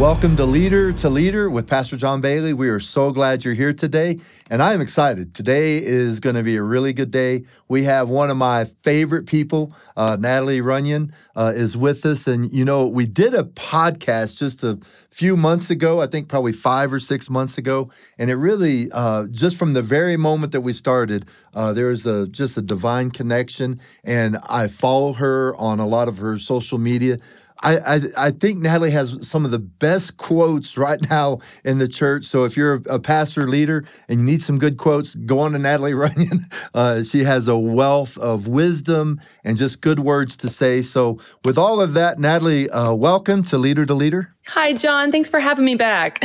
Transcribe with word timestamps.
welcome 0.00 0.34
to 0.34 0.46
Leader 0.46 0.94
to 0.94 1.10
Leader 1.10 1.50
with 1.50 1.66
Pastor 1.66 1.94
John 1.94 2.22
Bailey. 2.22 2.54
We 2.54 2.70
are 2.70 2.80
so 2.80 3.12
glad 3.12 3.44
you're 3.44 3.52
here 3.52 3.74
today, 3.74 4.18
and 4.48 4.62
I 4.62 4.72
am 4.72 4.80
excited. 4.80 5.34
Today 5.34 5.76
is 5.76 6.20
going 6.20 6.36
to 6.36 6.42
be 6.42 6.56
a 6.56 6.62
really 6.62 6.94
good 6.94 7.10
day. 7.10 7.44
We 7.68 7.84
have 7.84 8.08
one 8.08 8.30
of 8.30 8.38
my 8.38 8.64
favorite 8.64 9.26
people, 9.26 9.76
uh, 9.98 10.16
Natalie 10.18 10.62
Runion, 10.62 11.12
uh, 11.36 11.52
is 11.54 11.76
with 11.76 12.06
us. 12.06 12.26
And, 12.26 12.50
you 12.50 12.64
know, 12.64 12.86
we 12.86 13.04
did 13.04 13.34
a 13.34 13.44
podcast 13.44 14.38
just 14.38 14.64
a 14.64 14.80
few 15.10 15.36
months 15.36 15.68
ago, 15.68 16.00
I 16.00 16.06
think 16.06 16.28
probably 16.28 16.54
five 16.54 16.94
or 16.94 16.98
six 16.98 17.28
months 17.28 17.58
ago, 17.58 17.90
and 18.16 18.30
it 18.30 18.36
really, 18.36 18.90
uh, 18.92 19.26
just 19.30 19.58
from 19.58 19.74
the 19.74 19.82
very 19.82 20.16
moment 20.16 20.52
that 20.52 20.62
we 20.62 20.72
started, 20.72 21.26
uh, 21.52 21.74
there 21.74 21.88
was 21.88 22.06
a, 22.06 22.26
just 22.28 22.56
a 22.56 22.62
divine 22.62 23.10
connection, 23.10 23.78
and 24.02 24.38
I 24.48 24.68
follow 24.68 25.12
her 25.12 25.54
on 25.56 25.78
a 25.78 25.86
lot 25.86 26.08
of 26.08 26.16
her 26.18 26.38
social 26.38 26.78
media. 26.78 27.18
I, 27.62 27.78
I, 27.78 28.00
I 28.16 28.30
think 28.30 28.58
Natalie 28.58 28.90
has 28.90 29.26
some 29.28 29.44
of 29.44 29.50
the 29.50 29.58
best 29.58 30.16
quotes 30.16 30.78
right 30.78 31.00
now 31.10 31.40
in 31.64 31.78
the 31.78 31.88
church. 31.88 32.24
So 32.24 32.44
if 32.44 32.56
you're 32.56 32.82
a, 32.86 33.00
pastor 33.00 33.48
leader 33.48 33.84
and 34.08 34.20
you 34.20 34.26
need 34.26 34.42
some 34.42 34.58
good 34.58 34.76
quotes, 34.76 35.14
go 35.14 35.40
on 35.40 35.52
to 35.52 35.58
Natalie 35.58 35.94
Runion. 36.00 36.46
Uh, 36.74 37.02
she 37.02 37.24
has 37.24 37.48
a 37.48 37.58
wealth 37.58 38.16
of 38.18 38.46
wisdom 38.46 39.20
and 39.42 39.56
just 39.56 39.80
good 39.80 40.00
words 40.00 40.36
to 40.38 40.48
say. 40.48 40.82
So 40.82 41.18
with 41.44 41.58
all 41.58 41.80
of 41.80 41.94
that, 41.94 42.18
Natalie, 42.18 42.70
uh, 42.70 42.94
welcome 42.94 43.42
to 43.44 43.58
Leader 43.58 43.84
to 43.86 43.94
Leader. 43.94 44.34
Hi, 44.52 44.72
John. 44.72 45.12
Thanks 45.12 45.28
for 45.28 45.38
having 45.38 45.64
me 45.64 45.76
back. 45.76 46.20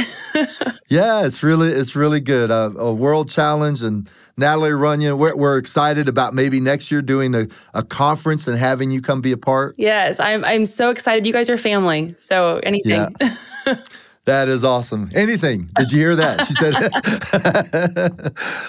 yeah, 0.88 1.26
it's 1.26 1.44
really 1.44 1.70
it's 1.70 1.96
really 1.96 2.20
good. 2.20 2.50
Uh, 2.50 2.72
a 2.76 2.92
world 2.92 3.30
challenge 3.30 3.84
and 3.84 4.10
Natalie 4.36 4.72
Runion. 4.72 5.20
We're, 5.20 5.36
we're 5.36 5.60
excited 5.60 6.10
about 6.10 6.34
maybe 6.34 6.60
next 6.60 6.90
year 6.90 7.04
doing 7.04 7.36
a, 7.36 7.46
a 7.76 7.84
conference 7.84 8.48
and 8.48 8.58
having 8.58 8.90
you 8.90 9.00
come 9.00 9.22
be 9.22 9.32
a 9.32 9.38
part. 9.38 9.76
Yes, 9.78 10.20
I'm. 10.20 10.44
I'm 10.44 10.66
so 10.66 10.90
excited. 10.90 11.28
You 11.28 11.34
guys 11.34 11.52
are 11.52 11.58
family. 11.58 12.16
So 12.18 12.56
anything. 12.64 13.16
Yeah. 13.22 13.76
That 14.26 14.48
is 14.48 14.64
awesome. 14.64 15.12
Anything? 15.14 15.70
Did 15.78 15.92
you 15.92 16.00
hear 16.00 16.16
that? 16.16 16.46
She 16.46 16.54
said. 16.54 16.74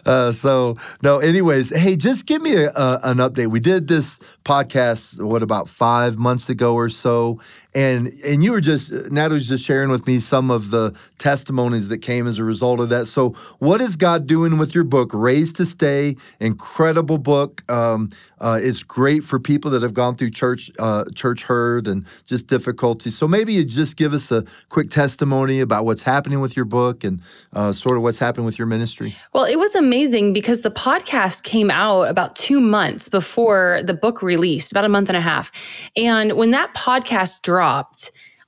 uh, 0.06 0.30
so 0.32 0.76
no. 1.02 1.18
Anyways, 1.18 1.74
hey, 1.74 1.96
just 1.96 2.26
give 2.26 2.42
me 2.42 2.54
a, 2.56 2.70
a, 2.70 3.00
an 3.04 3.16
update. 3.18 3.46
We 3.46 3.60
did 3.60 3.88
this 3.88 4.18
podcast 4.44 5.22
what 5.22 5.42
about 5.42 5.66
five 5.70 6.18
months 6.18 6.50
ago 6.50 6.74
or 6.74 6.90
so, 6.90 7.40
and 7.76 8.10
and 8.26 8.42
you 8.42 8.52
were 8.52 8.62
just 8.62 8.90
Natalie 9.12 9.34
was 9.34 9.48
just 9.48 9.64
sharing 9.64 9.90
with 9.90 10.06
me 10.06 10.18
some 10.18 10.50
of 10.50 10.70
the 10.70 10.98
testimonies 11.18 11.88
that 11.88 11.98
came 11.98 12.26
as 12.26 12.38
a 12.38 12.44
result 12.44 12.80
of 12.80 12.88
that. 12.88 13.04
So 13.04 13.30
what 13.58 13.82
is 13.82 13.96
God 13.96 14.26
doing 14.26 14.56
with 14.56 14.74
your 14.74 14.84
book, 14.84 15.10
Raised 15.12 15.56
to 15.56 15.66
Stay? 15.66 16.16
Incredible 16.40 17.18
book. 17.18 17.70
Um, 17.70 18.08
uh, 18.40 18.58
it's 18.62 18.82
great 18.82 19.24
for 19.24 19.38
people 19.38 19.70
that 19.72 19.82
have 19.82 19.92
gone 19.92 20.16
through 20.16 20.30
church 20.30 20.70
uh, 20.78 21.04
church 21.14 21.44
hurt 21.44 21.86
and 21.86 22.06
just 22.24 22.46
difficulties. 22.46 23.14
So 23.14 23.28
maybe 23.28 23.52
you 23.52 23.62
just 23.62 23.98
give 23.98 24.14
us 24.14 24.32
a 24.32 24.44
quick 24.70 24.88
testimony 24.88 25.60
about 25.60 25.84
what's 25.84 26.02
happening 26.02 26.40
with 26.40 26.56
your 26.56 26.64
book 26.64 27.04
and 27.04 27.20
uh, 27.52 27.72
sort 27.72 27.98
of 27.98 28.02
what's 28.02 28.18
happening 28.18 28.46
with 28.46 28.58
your 28.58 28.66
ministry. 28.66 29.14
Well, 29.34 29.44
it 29.44 29.56
was 29.56 29.74
amazing 29.74 30.32
because 30.32 30.62
the 30.62 30.70
podcast 30.70 31.42
came 31.42 31.70
out 31.70 32.04
about 32.04 32.36
two 32.36 32.62
months 32.62 33.10
before 33.10 33.82
the 33.84 33.94
book 33.94 34.22
released, 34.22 34.72
about 34.72 34.86
a 34.86 34.88
month 34.88 35.10
and 35.10 35.16
a 35.16 35.20
half, 35.20 35.52
and 35.94 36.32
when 36.32 36.52
that 36.52 36.74
podcast 36.74 37.42
dropped 37.42 37.65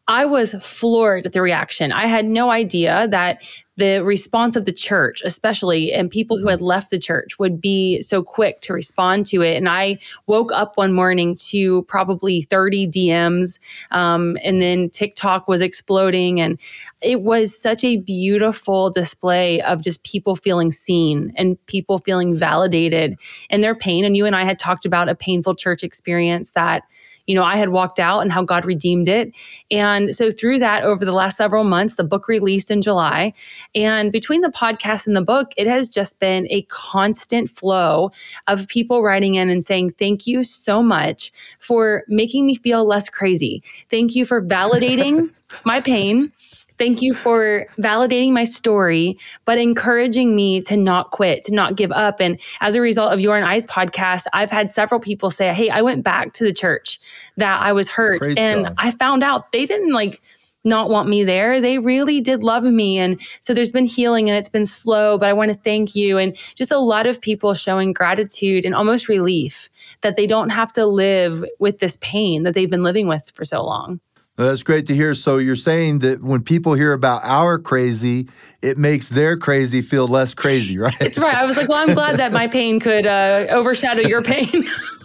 I 0.09 0.25
was 0.25 0.53
floored 0.63 1.27
at 1.27 1.35
the 1.35 1.43
reaction. 1.43 1.93
I 1.93 2.07
had 2.07 2.25
no 2.25 2.51
idea 2.51 3.07
that 3.11 3.43
the 3.77 4.03
response 4.03 4.57
of 4.57 4.65
the 4.65 4.73
church, 4.73 5.21
especially, 5.23 5.93
and 5.93 6.11
people 6.11 6.39
who 6.39 6.49
had 6.49 6.63
left 6.63 6.89
the 6.91 6.99
church 6.99 7.39
would 7.39 7.61
be 7.61 8.01
so 8.01 8.23
quick 8.23 8.63
to 8.63 8.73
respond 8.73 9.27
to 9.27 9.43
it. 9.43 9.59
And 9.59 9.69
I 9.69 9.99
woke 10.27 10.51
up 10.51 10.79
one 10.79 10.95
morning 10.95 11.37
to 11.51 11.83
probably 11.83 12.41
30 12.41 12.89
DMs, 12.89 13.59
um, 13.91 14.39
and 14.43 14.63
then 14.63 14.89
TikTok 14.89 15.47
was 15.47 15.61
exploding. 15.61 16.41
And 16.41 16.59
it 17.03 17.21
was 17.21 17.57
such 17.57 17.85
a 17.85 17.99
beautiful 17.99 18.89
display 18.89 19.61
of 19.61 19.83
just 19.83 20.03
people 20.05 20.37
feeling 20.37 20.73
seen 20.73 21.35
and 21.37 21.65
people 21.67 21.99
feeling 21.99 22.35
validated 22.35 23.19
in 23.51 23.61
their 23.61 23.75
pain. 23.75 24.07
And 24.07 24.17
you 24.17 24.25
and 24.25 24.35
I 24.35 24.45
had 24.45 24.59
talked 24.59 24.87
about 24.87 25.11
a 25.11 25.15
painful 25.15 25.55
church 25.55 25.85
experience 25.85 26.53
that 26.53 26.85
you 27.29 27.35
know, 27.35 27.45
I 27.45 27.57
had 27.57 27.69
walked 27.69 28.01
out 28.01 28.21
and 28.21 28.33
how 28.33 28.43
God 28.43 28.65
redeemed 28.65 29.07
it. 29.07 29.33
And 29.71 30.15
so 30.15 30.31
through 30.31 30.59
that, 30.61 30.83
over 30.83 31.05
the 31.05 31.13
last 31.13 31.37
several 31.37 31.63
months, 31.63 31.97
the 31.97 32.03
book 32.03 32.27
released 32.27 32.71
in 32.71 32.81
July. 32.81 33.35
And 33.75 34.11
between 34.11 34.41
the 34.41 34.49
podcast 34.49 35.07
and 35.07 35.15
the 35.15 35.23
book, 35.23 35.53
it 35.59 35.67
has 35.67 35.91
just 35.91 36.19
been 36.19 36.49
a 36.51 36.63
constant 36.63 37.51
flow 37.51 38.11
of 38.47 38.67
people 38.67 39.03
writing 39.03 39.35
in 39.35 39.51
and 39.51 39.63
saying, 39.63 39.91
Thank 39.91 40.27
you 40.27 40.43
so 40.43 40.83
much 40.83 41.31
for 41.61 42.05
making 42.09 42.47
me 42.47 42.55
feel 42.55 42.87
less 42.87 43.11
crazy. 43.11 43.63
Thank 43.91 44.17
you 44.17 44.25
for 44.25 44.43
validating 44.43 45.29
my 45.65 45.83
pain. 45.83 46.33
Thank 46.79 47.03
you 47.03 47.13
for 47.15 47.67
validating 47.79 48.33
my 48.33 48.45
story, 48.45 49.19
but 49.45 49.59
encouraging 49.59 50.37
me 50.37 50.61
to 50.63 50.77
not 50.77 51.11
quit, 51.11 51.43
to 51.45 51.55
not 51.55 51.77
give 51.77 51.91
up. 51.93 52.21
And 52.21 52.41
as 52.61 52.75
a 52.77 52.81
result 52.81 53.13
of 53.13 53.21
Your 53.21 53.37
and 53.37 53.45
I's 53.45 53.67
podcast, 53.67 54.27
I've 54.33 54.51
had 54.51 54.71
several 54.71 55.01
people 55.01 55.31
say, 55.31 55.53
Hey, 55.53 55.71
I 55.71 55.83
went 55.83 56.05
back 56.05 56.33
to 56.35 56.45
the 56.45 56.53
church 56.53 57.01
that 57.37 57.61
I 57.61 57.73
was 57.73 57.89
hurt. 57.89 58.23
Praise 58.23 58.37
and 58.37 58.67
God. 58.67 58.75
I 58.79 58.91
found 58.93 59.23
out 59.23 59.53
they 59.53 59.65
didn't 59.65 59.93
like 59.93 60.23
not 60.65 60.91
want 60.91 61.09
me 61.09 61.25
there. 61.25 61.61
They 61.61 61.79
really 61.79 62.21
did 62.21 62.43
love 62.43 62.65
me. 62.65 62.99
And 62.99 63.21
so 63.41 63.55
there's 63.55 63.73
been 63.73 63.87
healing 63.87 64.29
and 64.29 64.37
it's 64.37 64.49
been 64.49 64.67
slow, 64.67 65.19
but 65.19 65.29
I 65.29 65.33
want 65.33 65.51
to 65.51 65.57
thank 65.57 65.95
you. 65.95 66.19
And 66.19 66.37
just 66.55 66.73
a 66.73 66.79
lot 66.79 67.07
of 67.07 67.21
people 67.21 67.55
showing 67.55 67.93
gratitude 67.93 68.65
and 68.65 68.75
almost 68.75 69.09
relief 69.09 69.71
that 70.03 70.17
they 70.17 70.27
don't 70.27 70.51
have 70.51 70.73
to 70.75 70.87
live 70.87 71.45
with 71.59 71.79
this 71.79 71.97
pain 72.01 72.43
that 72.43 72.55
they've 72.55 72.71
been 72.71 72.83
living 72.83 73.09
with 73.09 73.31
for 73.35 73.45
so 73.45 73.65
long. 73.65 74.01
That's 74.39 74.63
great 74.63 74.87
to 74.87 74.95
hear. 74.95 75.15
So 75.15 75.39
you're 75.39 75.57
saying 75.57 75.99
that 76.01 76.23
when 76.23 76.43
people 76.43 76.75
hear 76.75 76.93
about 76.93 77.23
our 77.25 77.59
crazy, 77.59 78.29
it 78.63 78.79
makes 78.79 79.09
their 79.09 79.37
crazy 79.37 79.83
feel 79.83 80.07
less 80.07 80.33
crazy, 80.33 80.79
right? 80.79 80.95
It's 81.01 81.19
right. 81.19 81.35
I 81.35 81.45
was 81.45 81.57
like, 81.57 81.69
well, 81.69 81.87
I'm 81.87 81.93
glad 81.93 82.19
that 82.19 82.33
my 82.33 82.47
pain 82.47 82.79
could 82.79 83.05
uh, 83.05 83.47
overshadow 83.51 84.03
your 84.03 84.23
pain. 84.23 84.71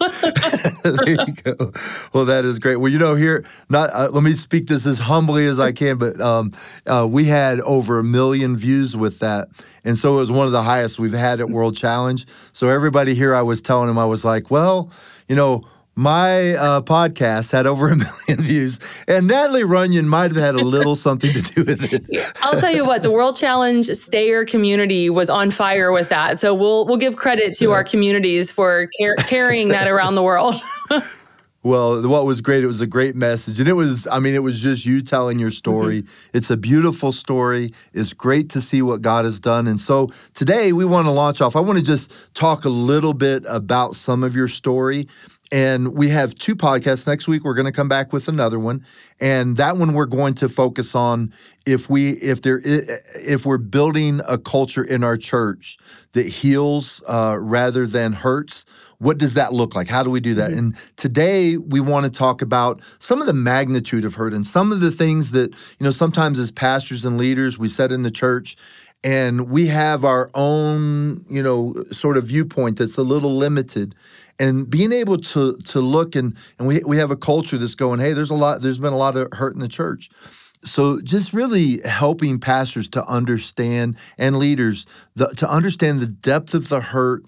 there 0.84 1.08
you 1.08 1.26
go. 1.42 1.72
Well, 2.12 2.26
that 2.26 2.44
is 2.44 2.60
great. 2.60 2.76
Well, 2.76 2.92
you 2.92 2.98
know, 2.98 3.16
here, 3.16 3.44
not 3.68 3.90
uh, 3.92 4.08
let 4.12 4.22
me 4.22 4.34
speak 4.34 4.68
this 4.68 4.86
as 4.86 5.00
humbly 5.00 5.46
as 5.46 5.58
I 5.58 5.72
can, 5.72 5.98
but 5.98 6.20
um, 6.20 6.52
uh, 6.86 7.08
we 7.10 7.24
had 7.24 7.60
over 7.62 7.98
a 7.98 8.04
million 8.04 8.56
views 8.56 8.96
with 8.96 9.18
that, 9.18 9.48
and 9.84 9.98
so 9.98 10.14
it 10.14 10.20
was 10.20 10.30
one 10.30 10.46
of 10.46 10.52
the 10.52 10.62
highest 10.62 11.00
we've 11.00 11.12
had 11.12 11.40
at 11.40 11.50
World 11.50 11.76
Challenge. 11.76 12.24
So 12.52 12.68
everybody 12.68 13.16
here, 13.16 13.34
I 13.34 13.42
was 13.42 13.60
telling 13.60 13.88
them, 13.88 13.98
I 13.98 14.06
was 14.06 14.24
like, 14.24 14.52
well, 14.52 14.92
you 15.28 15.34
know 15.34 15.64
my 15.96 16.54
uh, 16.54 16.80
podcast 16.80 17.52
had 17.52 17.66
over 17.66 17.88
a 17.88 17.96
million 18.28 18.42
views, 18.42 18.80
and 19.06 19.26
Natalie 19.26 19.64
Runion 19.64 20.08
might 20.08 20.32
have 20.32 20.36
had 20.36 20.54
a 20.54 20.64
little 20.64 20.96
something 20.96 21.32
to 21.32 21.42
do 21.42 21.64
with 21.64 21.92
it. 21.92 22.34
I'll 22.42 22.60
tell 22.60 22.74
you 22.74 22.84
what, 22.84 23.02
the 23.02 23.10
World 23.10 23.36
Challenge 23.36 23.86
Stayer 23.86 24.44
community 24.44 25.10
was 25.10 25.30
on 25.30 25.50
fire 25.50 25.92
with 25.92 26.08
that. 26.08 26.38
So 26.40 26.54
we'll 26.54 26.86
we'll 26.86 26.96
give 26.96 27.16
credit 27.16 27.54
to 27.58 27.66
yeah. 27.66 27.70
our 27.70 27.84
communities 27.84 28.50
for 28.50 28.88
car- 28.98 29.16
carrying 29.26 29.68
that 29.68 29.88
around 29.88 30.14
the 30.14 30.22
world. 30.22 30.56
Well, 31.64 32.06
what 32.06 32.26
was 32.26 32.42
great, 32.42 32.62
it 32.62 32.66
was 32.66 32.82
a 32.82 32.86
great 32.86 33.16
message. 33.16 33.58
And 33.58 33.66
it 33.66 33.72
was, 33.72 34.06
I 34.08 34.18
mean, 34.18 34.34
it 34.34 34.42
was 34.42 34.60
just 34.60 34.84
you 34.84 35.00
telling 35.00 35.38
your 35.38 35.50
story. 35.50 36.02
Mm-hmm. 36.02 36.36
It's 36.36 36.50
a 36.50 36.58
beautiful 36.58 37.10
story. 37.10 37.72
It's 37.94 38.12
great 38.12 38.50
to 38.50 38.60
see 38.60 38.82
what 38.82 39.00
God 39.00 39.24
has 39.24 39.40
done. 39.40 39.66
And 39.66 39.80
so 39.80 40.12
today 40.34 40.74
we 40.74 40.84
want 40.84 41.06
to 41.06 41.10
launch 41.10 41.40
off. 41.40 41.56
I 41.56 41.60
want 41.60 41.78
to 41.78 41.84
just 41.84 42.12
talk 42.34 42.66
a 42.66 42.68
little 42.68 43.14
bit 43.14 43.46
about 43.48 43.96
some 43.96 44.22
of 44.22 44.36
your 44.36 44.46
story 44.46 45.08
and 45.54 45.94
we 45.94 46.08
have 46.08 46.34
two 46.34 46.56
podcasts. 46.56 47.06
Next 47.06 47.28
week 47.28 47.44
we're 47.44 47.54
going 47.54 47.66
to 47.66 47.72
come 47.72 47.88
back 47.88 48.12
with 48.12 48.26
another 48.26 48.58
one 48.58 48.84
and 49.20 49.56
that 49.56 49.76
one 49.76 49.94
we're 49.94 50.04
going 50.04 50.34
to 50.34 50.48
focus 50.48 50.96
on 50.96 51.32
if 51.64 51.88
we 51.88 52.10
if 52.14 52.42
there 52.42 52.60
if 52.64 53.46
we're 53.46 53.58
building 53.58 54.20
a 54.26 54.36
culture 54.36 54.82
in 54.82 55.04
our 55.04 55.16
church 55.16 55.78
that 56.10 56.26
heals 56.26 57.00
uh, 57.08 57.38
rather 57.40 57.86
than 57.86 58.12
hurts 58.12 58.66
what 58.98 59.18
does 59.18 59.34
that 59.34 59.52
look 59.52 59.74
like? 59.74 59.88
How 59.88 60.02
do 60.02 60.08
we 60.10 60.20
do 60.20 60.34
that? 60.34 60.50
Mm-hmm. 60.50 60.58
and 60.58 60.76
today 60.96 61.56
we 61.56 61.78
want 61.78 62.04
to 62.06 62.10
talk 62.10 62.42
about 62.42 62.80
some 62.98 63.20
of 63.20 63.26
the 63.26 63.32
magnitude 63.32 64.04
of 64.04 64.14
hurt 64.14 64.32
and 64.32 64.44
some 64.46 64.72
of 64.72 64.80
the 64.80 64.90
things 64.90 65.30
that 65.32 65.50
you 65.52 65.84
know 65.84 65.92
sometimes 65.92 66.40
as 66.40 66.50
pastors 66.50 67.04
and 67.04 67.16
leaders 67.16 67.58
we 67.58 67.68
set 67.68 67.92
in 67.92 68.02
the 68.02 68.10
church 68.10 68.56
and 69.04 69.50
we 69.50 69.68
have 69.68 70.04
our 70.04 70.30
own 70.34 71.24
you 71.28 71.42
know 71.42 71.74
sort 71.92 72.16
of 72.16 72.24
viewpoint 72.24 72.78
that's 72.78 72.98
a 72.98 73.02
little 73.02 73.36
limited 73.36 73.94
and 74.38 74.68
being 74.68 74.92
able 74.92 75.18
to 75.18 75.56
to 75.58 75.80
look 75.80 76.14
and 76.14 76.36
and 76.58 76.68
we 76.68 76.82
we 76.84 76.96
have 76.96 77.10
a 77.10 77.16
culture 77.16 77.58
that's 77.58 77.74
going, 77.74 78.00
hey, 78.00 78.12
there's 78.12 78.30
a 78.30 78.34
lot, 78.34 78.60
there's 78.60 78.78
been 78.78 78.92
a 78.92 78.98
lot 78.98 79.16
of 79.16 79.28
hurt 79.32 79.54
in 79.54 79.60
the 79.60 79.68
church. 79.68 80.10
So 80.64 81.00
just 81.00 81.32
really 81.34 81.80
helping 81.84 82.40
pastors 82.40 82.88
to 82.88 83.04
understand 83.04 83.96
and 84.16 84.36
leaders 84.36 84.86
the, 85.14 85.26
to 85.36 85.50
understand 85.50 86.00
the 86.00 86.06
depth 86.06 86.54
of 86.54 86.68
the 86.68 86.80
hurt 86.80 87.24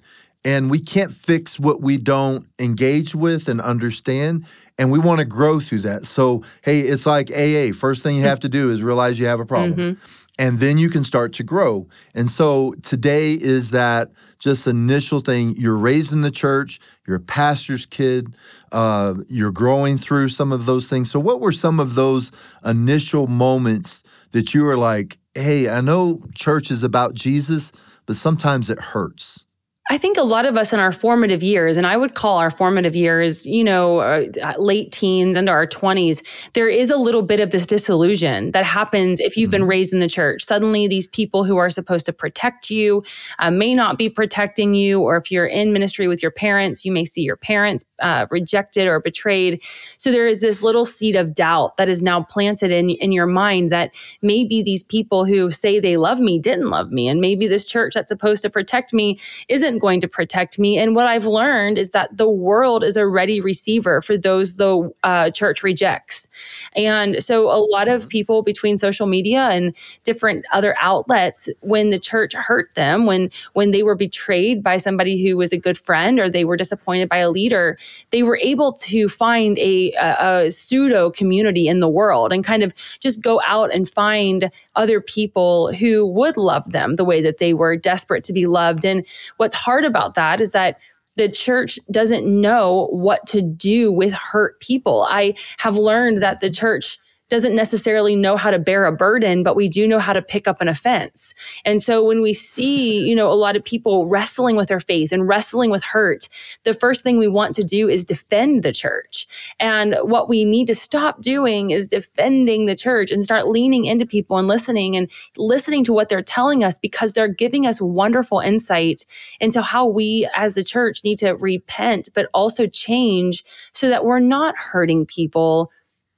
and 0.47 0.71
we 0.71 0.79
can't 0.79 1.13
fix 1.13 1.59
what 1.59 1.83
we 1.83 1.99
don't 1.99 2.47
engage 2.59 3.15
with 3.15 3.49
and 3.49 3.61
understand 3.61 4.47
and 4.79 4.93
we 4.93 4.99
want 4.99 5.19
to 5.19 5.27
grow 5.27 5.59
through 5.59 5.81
that 5.81 6.05
so 6.05 6.43
hey 6.63 6.81
it's 6.81 7.05
like 7.05 7.31
aa 7.31 7.73
first 7.73 8.03
thing 8.03 8.17
you 8.17 8.23
have 8.23 8.41
to 8.41 8.49
do 8.49 8.71
is 8.71 8.83
realize 8.83 9.19
you 9.19 9.27
have 9.27 9.41
a 9.41 9.47
problem 9.47 9.73
mm-hmm. 9.73 10.26
And 10.39 10.59
then 10.59 10.79
you 10.79 10.91
can 10.91 11.03
start 11.03 11.33
to 11.35 11.43
grow. 11.43 11.89
And 12.15 12.29
so 12.29 12.75
today 12.83 13.33
is 13.33 13.71
that 13.71 14.11
just 14.39 14.67
initial 14.67 15.21
thing. 15.21 15.55
You're 15.57 15.77
raised 15.77 16.13
in 16.13 16.21
the 16.21 16.31
church, 16.31 16.79
you're 17.07 17.17
a 17.17 17.21
pastor's 17.21 17.87
kid, 17.87 18.35
uh, 18.73 19.15
you're 19.29 19.53
growing 19.53 19.97
through 19.97 20.29
some 20.29 20.53
of 20.53 20.67
those 20.67 20.91
things. 20.91 21.11
So, 21.11 21.19
what 21.19 21.41
were 21.41 21.53
some 21.53 21.81
of 21.81 21.95
those 21.95 22.33
initial 22.65 23.27
moments 23.27 24.03
that 24.33 24.53
you 24.55 24.63
were 24.63 24.77
like, 24.77 25.19
hey, 25.35 25.69
I 25.71 25.81
know 25.81 26.21
church 26.35 26.71
is 26.71 26.83
about 26.83 27.15
Jesus, 27.15 27.73
but 28.05 28.17
sometimes 28.17 28.69
it 28.69 28.79
hurts? 28.79 29.46
I 29.89 29.99
think 29.99 30.17
a 30.17 30.23
lot 30.23 30.47
of 30.47 30.57
us 30.57 30.73
in 30.73 30.81
our 30.81 30.91
formative 30.91 31.45
years, 31.45 31.77
and 31.77 31.87
I 31.87 31.97
would 31.97 32.15
call 32.15 32.39
our 32.39 32.51
formative 32.51 32.97
years, 32.97 33.47
you 33.47 33.63
know, 33.63 34.01
uh, 34.01 34.25
late 34.59 34.91
teens 34.91 35.37
into 35.37 35.53
our 35.53 35.65
20s, 35.65 36.27
there 36.55 36.69
is 36.69 36.91
a 36.91 36.97
little 36.97 37.23
bit 37.23 37.39
of 37.39 37.53
this 37.53 37.67
disillusion 37.67 38.51
that 38.51 38.65
happens 38.65 39.21
if 39.21 39.37
you've 39.37 39.51
been 39.51 39.63
mm-hmm. 39.63 39.71
raised 39.71 39.93
in 39.93 40.01
the 40.01 40.09
church. 40.09 40.45
Suddenly, 40.45 40.89
these 40.89 41.07
people 41.07 41.45
who 41.45 41.57
are 41.57 41.71
supposed 41.71 42.05
to 42.07 42.13
protect 42.13 42.69
you 42.69 43.05
uh, 43.39 43.53
may 43.53 43.77
not 43.77 43.97
be 43.97 44.11
protecting 44.11 44.75
you, 44.75 45.01
or 45.01 45.17
if 45.17 45.31
you're 45.31 45.47
in 45.47 45.73
ministry 45.73 46.09
with 46.09 46.21
your 46.21 46.33
parents, 46.33 46.85
you 46.85 46.91
may 46.91 47.05
see 47.05 47.23
your 47.23 47.37
parents 47.37 47.85
uh, 48.01 48.27
rejected 48.29 48.89
or 48.89 48.99
betrayed. 48.99 49.63
So 49.99 50.11
there 50.11 50.27
is 50.27 50.41
this 50.41 50.65
little 50.65 50.85
seed 50.85 51.15
of 51.15 51.33
doubt 51.33 51.77
that 51.77 51.89
is 51.89 52.03
now 52.03 52.25
planted 52.25 52.73
in, 52.73 52.91
in 52.91 53.13
your 53.13 53.27
mind 53.27 53.71
that 53.71 53.95
maybe 54.21 54.65
these 54.65 54.83
people 54.83 55.25
who 55.27 55.49
say 55.53 55.79
they 55.79 55.97
love 55.97 56.19
me 56.19 56.41
didn't 56.41 56.71
love 56.71 56.91
me, 56.91 57.07
and 57.07 57.21
maybe 57.21 57.47
this 57.47 57.65
church 57.65 57.95
that's 57.95 58.09
supposed 58.09 58.43
to 58.43 58.51
protect 58.51 58.93
me 58.93 59.21
isn't 59.49 59.76
isn't 59.77 59.81
going 59.81 60.01
to 60.01 60.09
protect 60.09 60.59
me. 60.59 60.79
And 60.79 60.95
what 60.95 61.07
I've 61.07 61.27
learned 61.27 61.79
is 61.79 61.91
that 61.91 62.17
the 62.17 62.29
world 62.29 62.83
is 62.83 62.97
a 62.97 63.07
ready 63.07 63.41
receiver 63.41 64.01
for 64.01 64.17
those 64.17 64.57
the 64.57 64.91
uh, 65.03 65.31
church 65.31 65.63
rejects. 65.63 66.29
And 66.75 67.23
so 67.23 67.51
a 67.51 67.61
lot 67.61 67.89
of 67.89 68.09
people 68.09 68.43
between 68.43 68.79
social 68.79 69.07
media 69.07 69.49
and 69.51 69.75
different 70.03 70.45
other 70.53 70.75
outlets, 70.81 71.49
when 71.61 71.91
the 71.91 71.99
church 71.99 72.35
hurt 72.35 72.75
them, 72.75 73.07
when 73.07 73.31
when 73.53 73.71
they 73.71 73.83
were 73.83 73.97
betrayed 73.97 74.63
by 74.63 74.79
somebody 74.79 75.23
who 75.23 75.37
was 75.37 75.53
a 75.53 75.59
good 75.59 75.77
friend 75.77 76.19
or 76.19 76.29
they 76.29 76.45
were 76.45 76.57
disappointed 76.57 77.09
by 77.09 77.19
a 77.19 77.31
leader, 77.31 77.77
they 78.11 78.23
were 78.23 78.39
able 78.43 78.73
to 78.73 79.09
find 79.09 79.59
a, 79.59 79.93
a, 79.93 80.47
a 80.47 80.51
pseudo 80.51 81.11
community 81.11 81.69
in 81.69 81.81
the 81.81 81.89
world 81.89 82.33
and 82.33 82.45
kind 82.45 82.63
of 82.63 82.73
just 83.01 83.21
go 83.21 83.41
out 83.47 83.75
and 83.75 83.89
find 83.89 84.51
other 84.75 85.01
people 85.01 85.73
who 85.73 86.07
would 86.07 86.37
love 86.37 86.71
them 86.73 86.97
the 86.97 87.05
way 87.05 87.21
that 87.21 87.39
they 87.39 87.53
were 87.53 87.77
desperate 87.77 88.25
to 88.25 88.33
be 88.33 88.47
loved. 88.47 88.85
And 88.85 89.07
what's 89.37 89.66
hard 89.67 89.85
about 89.85 90.15
that 90.15 90.41
is 90.41 90.53
that 90.53 90.79
the 91.17 91.29
church 91.29 91.81
doesn't 91.91 92.25
know 92.25 92.89
what 92.93 93.27
to 93.27 93.43
do 93.43 93.91
with 93.91 94.13
hurt 94.13 94.61
people. 94.61 95.07
I 95.11 95.35
have 95.59 95.77
learned 95.77 96.23
that 96.23 96.39
the 96.39 96.51
church 96.51 96.99
doesn't 97.29 97.55
necessarily 97.55 98.15
know 98.15 98.37
how 98.37 98.51
to 98.51 98.59
bear 98.59 98.85
a 98.87 98.93
burden, 98.93 99.43
but 99.43 99.57
we 99.57 99.69
do 99.69 99.89
know 99.89 99.99
how 99.99 100.13
to 100.13 100.23
pick 100.23 100.47
up 100.47 100.61
an 100.61 100.69
offense. 100.69 101.35
And 101.65 101.83
so 101.83 102.05
when 102.05 102.23
we 102.23 102.33
see, 102.33 103.07
you 103.09 103.15
know, 103.15 103.31
a 103.31 103.35
lot 103.35 103.57
of 103.57 103.65
people 103.65 104.07
wrestling 104.07 104.57
with 104.57 104.69
their 104.69 104.81
faith 104.81 105.11
and 105.11 105.27
wrestling 105.27 105.71
with 105.71 105.83
hurt, 105.83 106.29
the 106.65 106.75
first 106.75 107.03
thing 107.03 107.19
we 107.19 107.29
want 107.29 107.55
to 107.57 107.65
do 107.65 107.89
is 107.89 108.05
defend 108.05 108.63
the 108.63 108.73
church. 108.73 109.27
And 109.59 109.97
what 110.03 110.29
we 110.29 110.45
need 110.45 110.67
to 110.69 110.75
stop 110.75 111.21
doing 111.21 111.71
is 111.71 111.89
defending 111.89 112.67
the 112.67 112.77
church 112.77 113.11
and 113.11 113.25
start 113.25 113.49
leaning 113.49 113.87
into 113.87 114.07
people 114.07 114.39
and 114.39 114.47
listening 114.47 114.97
and 114.97 115.11
listening 115.37 115.83
to 115.85 115.93
what 115.93 116.09
they're 116.09 116.23
telling 116.23 116.63
us 116.63 116.79
because 116.79 117.13
they're 117.13 117.29
giving 117.29 117.67
us 117.67 117.81
wonderful 117.81 118.39
insight 118.39 119.05
into 119.41 119.63
how 119.63 119.85
we 119.87 120.29
as 120.35 120.55
the 120.55 120.65
church 120.65 121.03
need 121.03 121.19
to 121.19 121.33
repent, 121.33 122.09
but 122.15 122.29
also 122.33 122.67
change 122.67 123.45
so 123.73 123.89
that 123.89 124.05
we're 124.05 124.21
not 124.21 124.55
hurting 124.57 125.07
people 125.07 125.71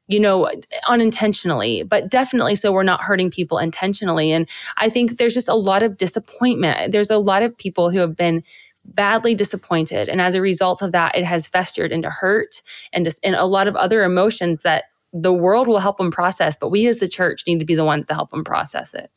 you 0.08 0.18
know, 0.18 0.50
unintentionally, 0.88 1.82
but 1.82 2.10
definitely 2.10 2.54
so 2.54 2.72
we're 2.72 2.82
not 2.82 3.02
hurting 3.02 3.30
people 3.30 3.58
intentionally. 3.58 4.32
And 4.32 4.48
I 4.78 4.88
think 4.88 5.18
there's 5.18 5.34
just 5.34 5.48
a 5.48 5.54
lot 5.54 5.82
of 5.82 5.96
disappointment. 5.96 6.92
There's 6.92 7.10
a 7.10 7.18
lot 7.18 7.42
of 7.42 7.56
people 7.56 7.90
who 7.90 7.98
have 7.98 8.16
been 8.16 8.42
badly 8.84 9.34
disappointed. 9.34 10.08
And 10.08 10.20
as 10.20 10.34
a 10.34 10.40
result 10.40 10.80
of 10.80 10.92
that, 10.92 11.14
it 11.14 11.24
has 11.24 11.46
festered 11.46 11.92
into 11.92 12.08
hurt 12.08 12.62
and 12.92 13.04
just 13.04 13.20
and 13.22 13.34
a 13.34 13.44
lot 13.44 13.68
of 13.68 13.76
other 13.76 14.02
emotions 14.02 14.62
that 14.62 14.84
the 15.12 15.32
world 15.32 15.68
will 15.68 15.78
help 15.78 15.98
them 15.98 16.10
process, 16.10 16.56
but 16.56 16.70
we 16.70 16.86
as 16.86 16.98
the 16.98 17.08
church 17.08 17.44
need 17.46 17.58
to 17.58 17.64
be 17.64 17.74
the 17.74 17.84
ones 17.84 18.06
to 18.06 18.14
help 18.14 18.30
them 18.30 18.44
process 18.44 18.94
it. 18.94 19.10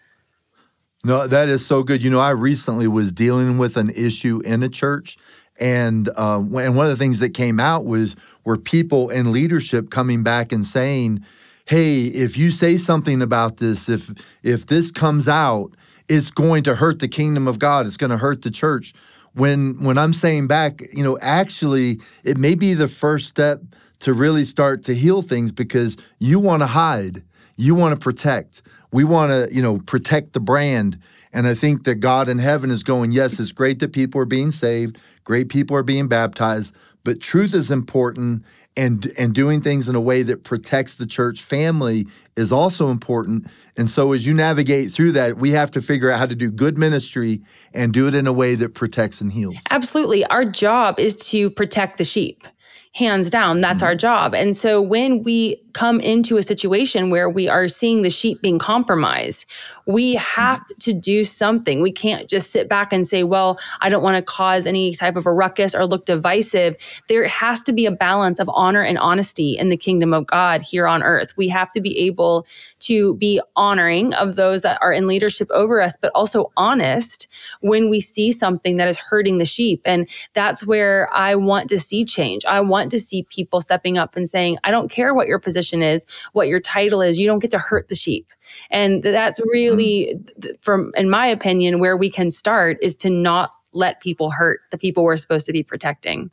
No, 1.03 1.25
that 1.25 1.49
is 1.49 1.65
so 1.65 1.83
good. 1.83 2.03
You 2.03 2.09
know, 2.09 2.19
I 2.19 2.29
recently 2.29 2.87
was 2.87 3.11
dealing 3.11 3.57
with 3.57 3.75
an 3.75 3.89
issue 3.89 4.41
in 4.45 4.61
a 4.61 4.69
church, 4.69 5.17
and 5.59 6.09
uh, 6.09 6.37
and 6.37 6.75
one 6.75 6.85
of 6.85 6.91
the 6.91 6.95
things 6.95 7.19
that 7.19 7.33
came 7.33 7.59
out 7.59 7.85
was 7.85 8.15
were 8.43 8.57
people 8.57 9.09
in 9.09 9.31
leadership 9.31 9.89
coming 9.89 10.23
back 10.23 10.51
and 10.51 10.65
saying, 10.65 11.23
"Hey, 11.65 12.05
if 12.05 12.37
you 12.37 12.51
say 12.51 12.77
something 12.77 13.21
about 13.21 13.57
this, 13.57 13.89
if 13.89 14.11
if 14.43 14.65
this 14.65 14.91
comes 14.91 15.27
out, 15.27 15.71
it's 16.07 16.31
going 16.31 16.63
to 16.63 16.75
hurt 16.75 16.99
the 16.99 17.07
kingdom 17.07 17.47
of 17.47 17.59
God. 17.59 17.85
It's 17.85 17.97
going 17.97 18.11
to 18.11 18.17
hurt 18.17 18.41
the 18.41 18.51
church." 18.51 18.93
When 19.33 19.83
when 19.83 19.97
I'm 19.97 20.13
saying 20.13 20.47
back, 20.47 20.81
you 20.93 21.03
know, 21.03 21.17
actually, 21.21 21.99
it 22.23 22.37
may 22.37 22.55
be 22.55 22.73
the 22.73 22.87
first 22.87 23.27
step 23.27 23.61
to 24.01 24.13
really 24.13 24.45
start 24.45 24.83
to 24.83 24.93
heal 24.93 25.21
things 25.21 25.51
because 25.51 25.95
you 26.19 26.39
want 26.39 26.61
to 26.61 26.67
hide, 26.67 27.23
you 27.55 27.75
want 27.75 27.93
to 27.93 28.03
protect. 28.03 28.61
We 28.91 29.03
want 29.03 29.31
to, 29.31 29.55
you 29.55 29.61
know, 29.61 29.77
protect 29.77 30.33
the 30.33 30.39
brand. 30.39 30.97
And 31.31 31.47
I 31.47 31.53
think 31.53 31.85
that 31.85 31.95
God 31.95 32.27
in 32.27 32.39
heaven 32.39 32.71
is 32.71 32.83
going, 32.83 33.13
yes, 33.13 33.39
it's 33.39 33.53
great 33.53 33.79
that 33.79 33.93
people 33.93 34.19
are 34.19 34.25
being 34.25 34.51
saved, 34.51 34.97
great 35.23 35.47
people 35.47 35.77
are 35.77 35.83
being 35.83 36.07
baptized, 36.07 36.75
but 37.03 37.19
truth 37.19 37.53
is 37.53 37.71
important 37.71 38.43
and 38.77 39.11
and 39.17 39.33
doing 39.33 39.61
things 39.61 39.89
in 39.89 39.95
a 39.95 40.01
way 40.01 40.23
that 40.23 40.43
protects 40.43 40.95
the 40.95 41.05
church 41.05 41.41
family 41.41 42.07
is 42.37 42.51
also 42.51 42.89
important. 42.89 43.47
And 43.77 43.89
so 43.89 44.13
as 44.13 44.25
you 44.25 44.33
navigate 44.33 44.91
through 44.91 45.11
that 45.13 45.37
we 45.37 45.51
have 45.51 45.71
to 45.71 45.81
figure 45.81 46.09
out 46.09 46.19
how 46.19 46.25
to 46.25 46.35
do 46.35 46.49
good 46.49 46.77
ministry 46.77 47.41
and 47.73 47.93
do 47.93 48.07
it 48.07 48.15
in 48.15 48.27
a 48.27 48.33
way 48.33 48.55
that 48.55 48.73
protects 48.73 49.21
and 49.21 49.31
heals. 49.31 49.57
Absolutely. 49.69 50.25
Our 50.25 50.45
job 50.45 50.99
is 50.99 51.15
to 51.27 51.49
protect 51.49 51.97
the 51.97 52.03
sheep 52.03 52.45
hands 52.93 53.29
down. 53.29 53.61
That's 53.61 53.77
mm-hmm. 53.77 53.87
our 53.87 53.95
job. 53.95 54.33
And 54.35 54.55
so 54.55 54.81
when 54.81 55.23
we 55.23 55.61
come 55.73 55.99
into 55.99 56.37
a 56.37 56.43
situation 56.43 57.09
where 57.09 57.29
we 57.29 57.47
are 57.47 57.67
seeing 57.67 58.01
the 58.01 58.09
sheep 58.09 58.41
being 58.41 58.59
compromised. 58.59 59.45
We 59.85 60.15
have 60.15 60.61
to 60.79 60.93
do 60.93 61.23
something. 61.23 61.81
We 61.81 61.91
can't 61.91 62.29
just 62.29 62.51
sit 62.51 62.69
back 62.69 62.93
and 62.93 63.05
say 63.05 63.23
well 63.23 63.59
i 63.81 63.89
don't 63.89 64.03
want 64.03 64.17
to 64.17 64.21
cause 64.21 64.65
any 64.65 64.93
type 64.95 65.15
of 65.15 65.25
a 65.25 65.31
ruckus 65.31 65.73
or 65.73 65.85
look 65.85 66.05
divisive. 66.05 66.75
There 67.07 67.27
has 67.27 67.61
to 67.63 67.73
be 67.73 67.85
a 67.85 67.91
balance 67.91 68.39
of 68.39 68.49
honor 68.53 68.83
and 68.83 68.97
honesty 68.97 69.57
in 69.57 69.69
the 69.69 69.77
kingdom 69.77 70.13
of 70.13 70.27
god 70.27 70.61
here 70.61 70.87
on 70.87 71.03
earth. 71.03 71.35
We 71.37 71.47
have 71.49 71.69
to 71.69 71.81
be 71.81 71.97
able 71.99 72.45
to 72.79 73.15
be 73.15 73.41
honoring 73.55 74.13
of 74.13 74.35
those 74.35 74.61
that 74.61 74.79
are 74.81 74.91
in 74.91 75.07
leadership 75.07 75.49
over 75.51 75.81
us 75.81 75.95
but 76.01 76.11
also 76.13 76.51
honest 76.57 77.27
when 77.61 77.89
we 77.89 77.99
see 77.99 78.31
something 78.31 78.77
that 78.77 78.87
is 78.87 78.97
hurting 78.97 79.37
the 79.37 79.45
sheep. 79.45 79.81
And 79.85 80.09
that's 80.33 80.65
where 80.65 81.09
i 81.13 81.35
want 81.35 81.69
to 81.69 81.79
see 81.79 82.05
change. 82.05 82.45
I 82.45 82.61
want 82.61 82.91
to 82.91 82.99
see 82.99 83.23
people 83.23 83.61
stepping 83.61 83.97
up 83.97 84.15
and 84.15 84.29
saying, 84.29 84.57
I 84.63 84.71
don't 84.71 84.89
care 84.89 85.13
what 85.13 85.27
your 85.27 85.39
position 85.39 85.60
is, 85.61 86.05
what 86.33 86.47
your 86.47 86.59
title 86.59 87.01
is, 87.01 87.19
you 87.19 87.27
don't 87.27 87.39
get 87.39 87.51
to 87.51 87.59
hurt 87.59 87.87
the 87.87 87.95
sheep. 87.95 88.27
And 88.69 89.03
that's 89.03 89.39
really, 89.39 90.15
mm-hmm. 90.15 90.49
from, 90.61 90.91
in 90.95 91.09
my 91.09 91.27
opinion, 91.27 91.79
where 91.79 91.95
we 91.95 92.09
can 92.09 92.29
start 92.31 92.77
is 92.81 92.95
to 92.97 93.09
not 93.09 93.53
let 93.73 94.01
people 94.01 94.31
hurt 94.31 94.61
the 94.71 94.77
people 94.77 95.03
we're 95.03 95.17
supposed 95.17 95.45
to 95.45 95.53
be 95.53 95.63
protecting. 95.63 96.31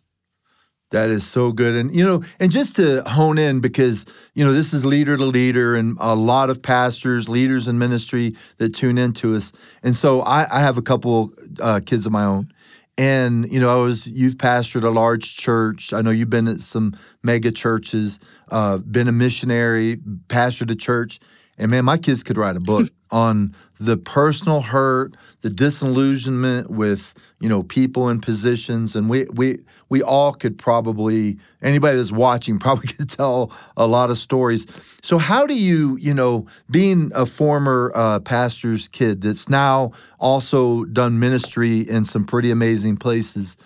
That 0.90 1.10
is 1.10 1.26
so 1.26 1.52
good. 1.52 1.74
And, 1.74 1.94
you 1.94 2.02
know, 2.02 2.22
and 2.40 2.50
just 2.50 2.76
to 2.76 3.02
hone 3.02 3.36
in, 3.36 3.60
because, 3.60 4.06
you 4.34 4.42
know, 4.42 4.52
this 4.52 4.72
is 4.72 4.86
leader 4.86 5.18
to 5.18 5.24
leader 5.24 5.76
and 5.76 5.98
a 6.00 6.14
lot 6.14 6.48
of 6.48 6.62
pastors, 6.62 7.28
leaders 7.28 7.68
in 7.68 7.78
ministry 7.78 8.34
that 8.56 8.74
tune 8.74 8.96
into 8.96 9.34
us. 9.34 9.52
And 9.82 9.94
so 9.94 10.22
I, 10.22 10.46
I 10.50 10.60
have 10.60 10.78
a 10.78 10.82
couple 10.82 11.30
uh, 11.60 11.80
kids 11.84 12.06
of 12.06 12.12
my 12.12 12.24
own. 12.24 12.52
And, 12.96 13.52
you 13.52 13.60
know, 13.60 13.70
I 13.70 13.80
was 13.80 14.06
youth 14.08 14.38
pastor 14.38 14.78
at 14.78 14.84
a 14.84 14.90
large 14.90 15.36
church. 15.36 15.92
I 15.92 16.00
know 16.00 16.10
you've 16.10 16.30
been 16.30 16.48
at 16.48 16.60
some 16.60 16.96
mega 17.22 17.52
churches, 17.52 18.18
uh, 18.50 18.78
been 18.78 19.08
a 19.08 19.12
missionary, 19.12 19.96
pastored 20.28 20.70
a 20.70 20.74
church. 20.74 21.20
And 21.58 21.70
man, 21.70 21.84
my 21.84 21.98
kids 21.98 22.22
could 22.22 22.36
write 22.36 22.56
a 22.56 22.60
book 22.60 22.90
on 23.10 23.54
the 23.80 23.96
personal 23.96 24.60
hurt, 24.60 25.16
the 25.40 25.50
disillusionment 25.50 26.70
with 26.70 27.14
you 27.40 27.48
know 27.48 27.62
people 27.62 28.08
in 28.08 28.20
positions, 28.20 28.94
and 28.94 29.08
we 29.08 29.26
we 29.32 29.58
we 29.88 30.02
all 30.02 30.32
could 30.32 30.58
probably 30.58 31.38
anybody 31.62 31.96
that's 31.96 32.12
watching 32.12 32.58
probably 32.60 32.88
could 32.88 33.10
tell 33.10 33.52
a 33.76 33.86
lot 33.86 34.10
of 34.10 34.18
stories. 34.18 34.66
So 35.02 35.18
how 35.18 35.46
do 35.46 35.54
you 35.58 35.96
you 35.96 36.14
know 36.14 36.46
being 36.70 37.10
a 37.14 37.26
former 37.26 37.90
uh, 37.94 38.20
pastor's 38.20 38.86
kid 38.88 39.22
that's 39.22 39.48
now 39.48 39.92
also 40.20 40.84
done 40.84 41.18
ministry 41.18 41.80
in 41.80 42.04
some 42.04 42.24
pretty 42.24 42.50
amazing 42.50 42.96
places 42.96 43.56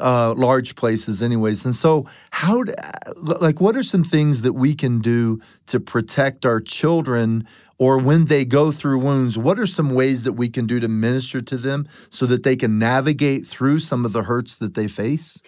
uh, 0.00 0.34
large 0.34 0.74
places, 0.74 1.22
anyways. 1.22 1.64
And 1.64 1.74
so, 1.74 2.06
how, 2.30 2.64
like, 3.16 3.60
what 3.60 3.76
are 3.76 3.82
some 3.82 4.04
things 4.04 4.42
that 4.42 4.52
we 4.52 4.74
can 4.74 5.00
do 5.00 5.40
to 5.66 5.80
protect 5.80 6.46
our 6.46 6.60
children 6.60 7.46
or 7.78 7.96
when 7.98 8.24
they 8.24 8.44
go 8.44 8.72
through 8.72 8.98
wounds, 8.98 9.38
what 9.38 9.56
are 9.58 9.66
some 9.66 9.94
ways 9.94 10.24
that 10.24 10.32
we 10.32 10.48
can 10.48 10.66
do 10.66 10.80
to 10.80 10.88
minister 10.88 11.40
to 11.40 11.56
them 11.56 11.86
so 12.10 12.26
that 12.26 12.42
they 12.42 12.56
can 12.56 12.76
navigate 12.76 13.46
through 13.46 13.78
some 13.78 14.04
of 14.04 14.12
the 14.12 14.24
hurts 14.24 14.56
that 14.56 14.74
they 14.74 14.88
face? 14.88 15.40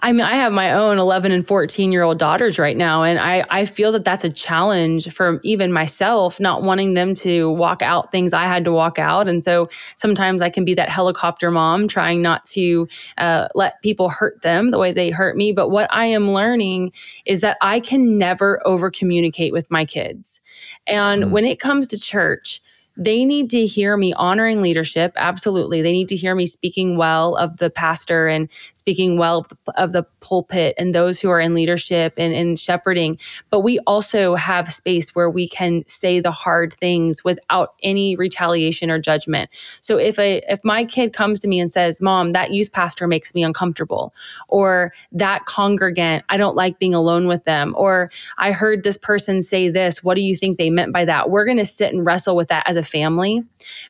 I 0.00 0.12
mean, 0.12 0.20
I 0.20 0.34
have 0.34 0.52
my 0.52 0.72
own 0.72 0.98
11 0.98 1.32
and 1.32 1.46
14 1.46 1.90
year 1.90 2.02
old 2.02 2.18
daughters 2.18 2.58
right 2.58 2.76
now, 2.76 3.02
and 3.02 3.18
I, 3.18 3.44
I 3.48 3.64
feel 3.64 3.92
that 3.92 4.04
that's 4.04 4.22
a 4.22 4.30
challenge 4.30 5.10
for 5.12 5.40
even 5.42 5.72
myself, 5.72 6.38
not 6.38 6.62
wanting 6.62 6.92
them 6.92 7.14
to 7.16 7.50
walk 7.50 7.80
out 7.80 8.12
things 8.12 8.34
I 8.34 8.44
had 8.44 8.64
to 8.64 8.72
walk 8.72 8.98
out. 8.98 9.26
And 9.26 9.42
so 9.42 9.70
sometimes 9.96 10.42
I 10.42 10.50
can 10.50 10.66
be 10.66 10.74
that 10.74 10.90
helicopter 10.90 11.50
mom 11.50 11.88
trying 11.88 12.20
not 12.20 12.44
to 12.46 12.86
uh, 13.16 13.48
let 13.54 13.80
people 13.80 14.10
hurt 14.10 14.42
them 14.42 14.72
the 14.72 14.78
way 14.78 14.92
they 14.92 15.08
hurt 15.08 15.38
me. 15.38 15.52
But 15.52 15.70
what 15.70 15.88
I 15.90 16.04
am 16.06 16.32
learning 16.32 16.92
is 17.24 17.40
that 17.40 17.56
I 17.62 17.80
can 17.80 18.18
never 18.18 18.60
over 18.66 18.90
communicate 18.90 19.54
with 19.54 19.70
my 19.70 19.86
kids. 19.86 20.40
And 20.86 21.24
mm. 21.24 21.30
when 21.30 21.46
it 21.46 21.58
comes 21.58 21.77
to 21.88 21.98
church, 21.98 22.60
they 22.98 23.24
need 23.24 23.48
to 23.50 23.64
hear 23.64 23.96
me 23.96 24.12
honoring 24.14 24.60
leadership. 24.60 25.12
Absolutely. 25.14 25.82
They 25.82 25.92
need 25.92 26.08
to 26.08 26.16
hear 26.16 26.34
me 26.34 26.46
speaking 26.46 26.96
well 26.96 27.36
of 27.36 27.58
the 27.58 27.70
pastor 27.70 28.26
and 28.26 28.48
speaking 28.74 29.16
well 29.16 29.38
of 29.38 29.48
the, 29.48 29.56
of 29.76 29.92
the 29.92 30.02
pulpit 30.18 30.74
and 30.76 30.92
those 30.92 31.20
who 31.20 31.30
are 31.30 31.38
in 31.38 31.54
leadership 31.54 32.14
and 32.16 32.34
in 32.34 32.56
shepherding. 32.56 33.18
But 33.50 33.60
we 33.60 33.78
also 33.86 34.34
have 34.34 34.72
space 34.72 35.14
where 35.14 35.30
we 35.30 35.48
can 35.48 35.84
say 35.86 36.18
the 36.18 36.32
hard 36.32 36.74
things 36.74 37.22
without 37.22 37.74
any 37.84 38.16
retaliation 38.16 38.90
or 38.90 38.98
judgment. 38.98 39.50
So 39.80 39.96
if 39.96 40.18
a, 40.18 40.42
if 40.52 40.60
my 40.64 40.84
kid 40.84 41.12
comes 41.12 41.38
to 41.40 41.48
me 41.48 41.60
and 41.60 41.70
says, 41.70 42.02
mom, 42.02 42.32
that 42.32 42.50
youth 42.50 42.72
pastor 42.72 43.06
makes 43.06 43.32
me 43.32 43.44
uncomfortable 43.44 44.12
or 44.48 44.90
that 45.12 45.44
congregant, 45.46 46.24
I 46.28 46.36
don't 46.36 46.56
like 46.56 46.80
being 46.80 46.94
alone 46.94 47.28
with 47.28 47.44
them, 47.44 47.74
or 47.78 48.10
I 48.38 48.50
heard 48.50 48.82
this 48.82 48.98
person 48.98 49.40
say 49.40 49.68
this, 49.68 50.02
what 50.02 50.14
do 50.14 50.20
you 50.20 50.34
think 50.34 50.58
they 50.58 50.68
meant 50.68 50.92
by 50.92 51.04
that? 51.04 51.30
We're 51.30 51.44
going 51.44 51.58
to 51.58 51.64
sit 51.64 51.92
and 51.92 52.04
wrestle 52.04 52.34
with 52.34 52.48
that 52.48 52.68
as 52.68 52.76
a 52.76 52.87
family 52.88 53.44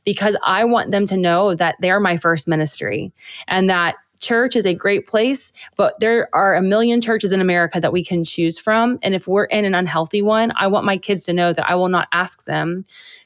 because 0.05 0.37
I 0.45 0.65
want 0.65 0.91
them 0.91 1.07
to 1.07 1.17
know 1.17 1.55
that 1.55 1.77
they're 1.81 2.01
my 2.01 2.17
first 2.17 2.49
ministry 2.49 3.13
and 3.47 3.71
that 3.71 3.97
church 4.21 4.57
is 4.57 4.67
a 4.67 4.75
great 4.75 5.07
place, 5.07 5.53
but 5.77 5.99
there 6.01 6.29
are 6.33 6.55
a 6.55 6.63
million 6.63 7.01
churches 7.01 7.33
in 7.33 7.41
America 7.41 7.81
that 7.81 7.93
we 7.93 8.05
can 8.05 8.25
choose 8.25 8.59
from. 8.59 8.99
And 9.03 9.15
if 9.15 9.29
we're 9.29 9.45
in 9.45 9.65
an 9.65 9.75
unhealthy 9.75 10.23
one, 10.23 10.53
I 10.57 10.67
want 10.67 10.85
my 10.85 10.97
kids 10.97 11.25
to 11.25 11.33
know 11.33 11.53
that 11.53 11.71
I 11.71 11.75
will 11.75 11.89
not 11.89 12.09
ask 12.13 12.45
them 12.45 12.85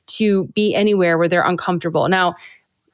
to 0.09 0.45
be 0.49 0.75
anywhere 0.75 1.17
where 1.19 1.29
they're 1.29 1.47
uncomfortable. 1.47 2.09
Now, 2.09 2.35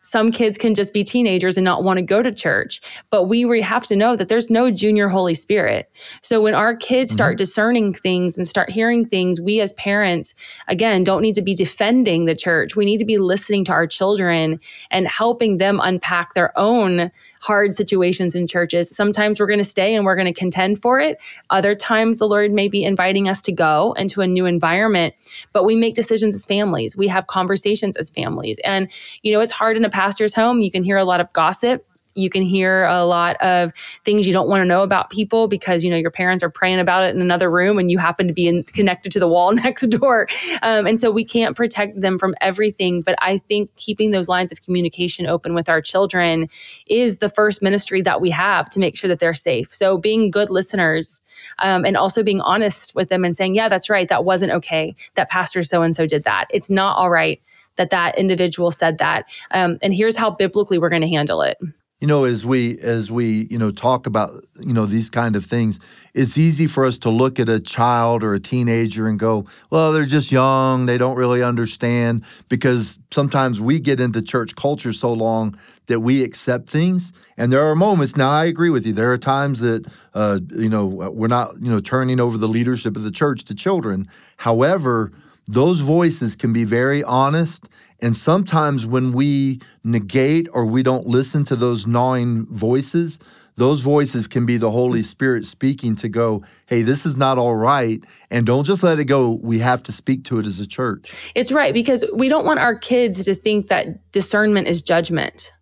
some 0.03 0.31
kids 0.31 0.57
can 0.57 0.75
just 0.75 0.95
be 0.95 1.05
teenagers 1.05 1.57
and 1.57 1.65
not 1.65 1.85
want 1.85 1.99
to 1.99 2.03
go 2.03 2.23
to 2.23 2.33
church. 2.33 2.81
But 3.11 3.25
we 3.25 3.61
have 3.61 3.85
to 3.87 3.97
know 3.97 4.17
that 4.17 4.29
there's 4.29 4.51
no 4.51 4.71
junior 4.71 5.09
Holy 5.09 5.35
Spirit. 5.35 5.91
So 6.23 6.41
when 6.41 6.55
our 6.55 6.75
kids 6.75 7.13
start 7.13 7.33
mm-hmm. 7.33 7.39
discerning 7.39 7.95
things 7.95 8.37
and 8.37 8.47
start 8.47 8.71
hearing 8.71 9.07
things, 9.07 9.41
we 9.41 9.61
as 9.61 9.73
parents, 9.75 10.35
again, 10.67 11.05
don't 11.05 11.23
need 11.23 11.35
to 11.35 11.43
be 11.43 11.55
defending 11.55 12.25
the 12.25 12.37
church. 12.37 12.77
We 12.77 12.85
need 12.85 12.99
to 12.99 13.05
be 13.05 13.19
listening 13.19 13.65
to 13.67 13.73
our 13.73 13.87
children 13.87 14.61
and 14.91 15.07
helping 15.07 15.59
them 15.59 15.81
unpack 15.83 16.35
their 16.35 16.57
own 16.59 17.11
hard 17.41 17.75
situations 17.75 18.35
in 18.35 18.47
churches. 18.47 18.95
Sometimes 18.95 19.39
we're 19.39 19.47
going 19.47 19.59
to 19.59 19.65
stay 19.65 19.95
and 19.95 20.05
we're 20.05 20.17
going 20.17 20.33
to 20.33 20.39
contend 20.39 20.83
for 20.83 21.01
it. 21.01 21.19
Other 21.51 21.75
times 21.75 22.19
the 22.19 22.27
Lord 22.27 22.53
may 22.53 22.69
be 22.69 22.83
inviting 22.83 23.29
us 23.29 23.41
to 23.43 23.53
go 23.53 23.93
into 23.93 24.21
a 24.21 24.27
new 24.27 24.47
environment, 24.47 25.15
but 25.53 25.65
we 25.65 25.77
make 25.77 25.95
decisions 25.95 26.35
as 26.35 26.45
families. 26.47 26.97
We 26.97 27.09
have 27.09 27.27
conversations 27.27 27.97
as 27.97 28.11
families. 28.11 28.59
And, 28.65 28.91
you 29.23 29.33
know, 29.33 29.41
it's 29.41 29.53
hard 29.53 29.77
in 29.77 29.85
a 29.85 29.91
pastor's 29.99 30.33
home. 30.33 30.61
You 30.61 30.71
can 30.71 30.85
hear 30.85 30.97
a 30.97 31.03
lot 31.03 31.21
of 31.21 31.33
gossip. 31.33 31.85
You 32.15 32.31
can 32.31 32.43
hear 32.43 32.85
a 32.85 33.05
lot 33.05 33.37
of 33.37 33.73
things 34.05 34.29
you 34.29 34.33
don't 34.33 34.49
want 34.49 34.61
to 34.61 34.65
know 34.65 34.83
about 34.83 35.11
people 35.11 35.49
because 35.49 35.83
you 35.83 35.91
know 35.91 35.97
your 35.97 36.11
parents 36.13 36.45
are 36.45 36.51
praying 36.51 36.79
about 36.79 37.03
it 37.03 37.15
in 37.15 37.21
another 37.21 37.51
room 37.51 37.79
and 37.79 37.91
you 37.91 37.99
happen 37.99 38.29
to 38.29 38.33
be 38.33 38.47
in, 38.47 38.63
connected 38.63 39.11
to 39.13 39.21
the 39.21 39.27
wall 39.29 39.53
next 39.65 39.83
door. 39.91 40.29
Um, 40.63 40.87
and 40.87 41.01
so 41.01 41.11
we 41.11 41.25
can't 41.25 41.57
protect 41.57 42.01
them 42.01 42.19
from 42.19 42.35
everything 42.41 43.03
but 43.03 43.15
i 43.21 43.39
think 43.39 43.75
keeping 43.77 44.11
those 44.11 44.29
lines 44.29 44.53
of 44.53 44.63
communication 44.63 45.27
open 45.27 45.55
with 45.55 45.69
our 45.69 45.81
children 45.81 46.49
is 46.87 47.19
the 47.19 47.29
first 47.29 47.63
ministry 47.63 48.03
that 48.03 48.21
we 48.21 48.31
have 48.31 48.71
to 48.71 48.81
make 48.81 48.97
sure 48.97 49.09
that 49.09 49.19
they're 49.19 49.35
safe. 49.35 49.73
So 49.73 49.99
being 49.99 50.31
good 50.31 50.51
listeners 50.51 51.21
um, 51.59 51.85
and 51.85 51.97
also 51.97 52.23
being 52.23 52.41
honest 52.41 52.95
with 52.95 53.09
them 53.09 53.25
and 53.25 53.37
saying 53.37 53.55
yeah 53.55 53.69
that's 53.69 53.91
right 53.91 54.09
that 54.09 54.25
wasn't 54.25 54.53
okay 54.53 54.97
that 55.15 55.29
pastor 55.29 55.63
so 55.63 55.83
and 55.83 55.95
so 55.95 56.07
did 56.07 56.25
that. 56.25 56.47
It's 56.51 56.71
not 56.71 56.97
all 56.97 57.11
right 57.11 57.41
that 57.79 57.91
that 57.91 58.19
individual 58.19 58.71
said 58.71 58.99
that. 58.99 59.27
Um, 59.51 59.79
and 59.83 59.95
here's 59.95 60.17
how 60.17 60.31
biblically 60.31 60.79
we're 60.79 60.91
going 60.91 61.03
to 61.03 61.09
handle 61.09 61.41
it. 61.43 61.59
You 62.01 62.07
know 62.07 62.23
as 62.23 62.47
we 62.47 62.79
as 62.79 63.11
we 63.11 63.49
you 63.51 63.59
know 63.59 63.73
talk 63.73 64.07
about 64.07 64.31
you 64.61 64.73
know 64.73 64.87
these 64.87 65.11
kind 65.11 65.35
of 65.35 65.45
things 65.45 65.81
it's 66.15 66.39
easy 66.39 66.69
for 66.69 66.85
us 66.85 66.97
to 66.99 67.11
look 67.11 67.41
at 67.41 67.49
a 67.49 67.59
child 67.59 68.23
or 68.23 68.35
a 68.35 68.39
teenager 68.39 69.09
and 69.09 69.19
go 69.19 69.47
well 69.71 69.93
they're 69.93 70.05
just 70.05 70.31
young. 70.31 70.87
They 70.87 70.97
don't 70.97 71.17
really 71.17 71.43
understand 71.43 72.25
because 72.49 73.01
sometimes 73.11 73.61
we 73.61 73.81
get 73.81 73.99
into 73.99 74.23
church 74.23 74.55
culture 74.55 74.93
so 74.93 75.13
long 75.13 75.59
that 75.87 75.99
we 75.99 76.23
accept 76.23 76.71
things. 76.71 77.13
And 77.37 77.53
there 77.53 77.67
are 77.67 77.75
moments 77.75 78.17
now 78.17 78.31
i 78.31 78.45
agree 78.45 78.71
with 78.71 78.87
you 78.87 78.93
there 78.93 79.11
are 79.13 79.19
times 79.19 79.59
that 79.59 79.85
uh, 80.15 80.39
you 80.51 80.69
know 80.69 80.87
we're 80.87 81.27
not 81.27 81.61
you 81.61 81.69
know 81.69 81.81
turning 81.81 82.21
over 82.21 82.39
the 82.39 82.49
leadership 82.49 82.97
of 82.97 83.03
the 83.03 83.11
church 83.11 83.43
to 83.47 83.57
children. 83.57 84.07
However 84.37 85.11
those 85.49 85.81
voices 85.81 86.37
can 86.37 86.53
be 86.53 86.65
very 86.65 87.03
honest 87.03 87.69
and 88.01 88.15
sometimes 88.15 88.87
when 88.87 89.13
we 89.13 89.61
negate 89.83 90.49
or 90.53 90.65
we 90.65 90.83
don't 90.83 91.07
listen 91.07 91.45
to 91.45 91.57
those 91.57 91.87
gnawing 91.87 92.47
voices, 92.47 93.19
those 93.57 93.81
voices 93.81 94.29
can 94.29 94.47
be 94.47 94.57
the 94.57 94.71
Holy 94.71 95.03
Spirit 95.03 95.45
speaking 95.45 95.97
to 95.97 96.09
go, 96.09 96.45
hey, 96.67 96.83
this 96.83 97.05
is 97.05 97.17
not 97.17 97.39
all 97.39 97.57
right. 97.57 98.01
And 98.31 98.47
don't 98.47 98.65
just 98.65 98.85
let 98.85 99.01
it 99.01 99.07
go. 99.07 99.41
We 99.43 99.59
have 99.59 99.83
to 99.85 99.93
speak 99.93 100.25
to 100.25 100.39
it 100.39 100.47
as 100.47 100.61
a 100.61 100.67
church. 100.67 101.33
It's 101.35 101.51
right, 101.51 101.75
because 101.75 102.05
we 102.15 102.29
don't 102.29 102.47
want 102.47 102.61
our 102.61 102.77
kids 102.77 103.25
to 103.25 103.35
think 103.35 103.67
that 103.67 104.13
discernment 104.13 104.69
is 104.69 104.81
judgment. 104.81 105.53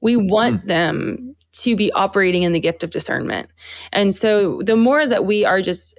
We 0.00 0.16
want 0.16 0.64
mm. 0.64 0.68
them 0.68 1.36
to 1.52 1.76
be 1.76 1.92
operating 1.92 2.42
in 2.42 2.52
the 2.52 2.60
gift 2.60 2.82
of 2.82 2.88
discernment. 2.88 3.50
And 3.92 4.14
so 4.14 4.62
the 4.64 4.74
more 4.74 5.06
that 5.06 5.26
we 5.26 5.44
are 5.44 5.60
just 5.60 5.98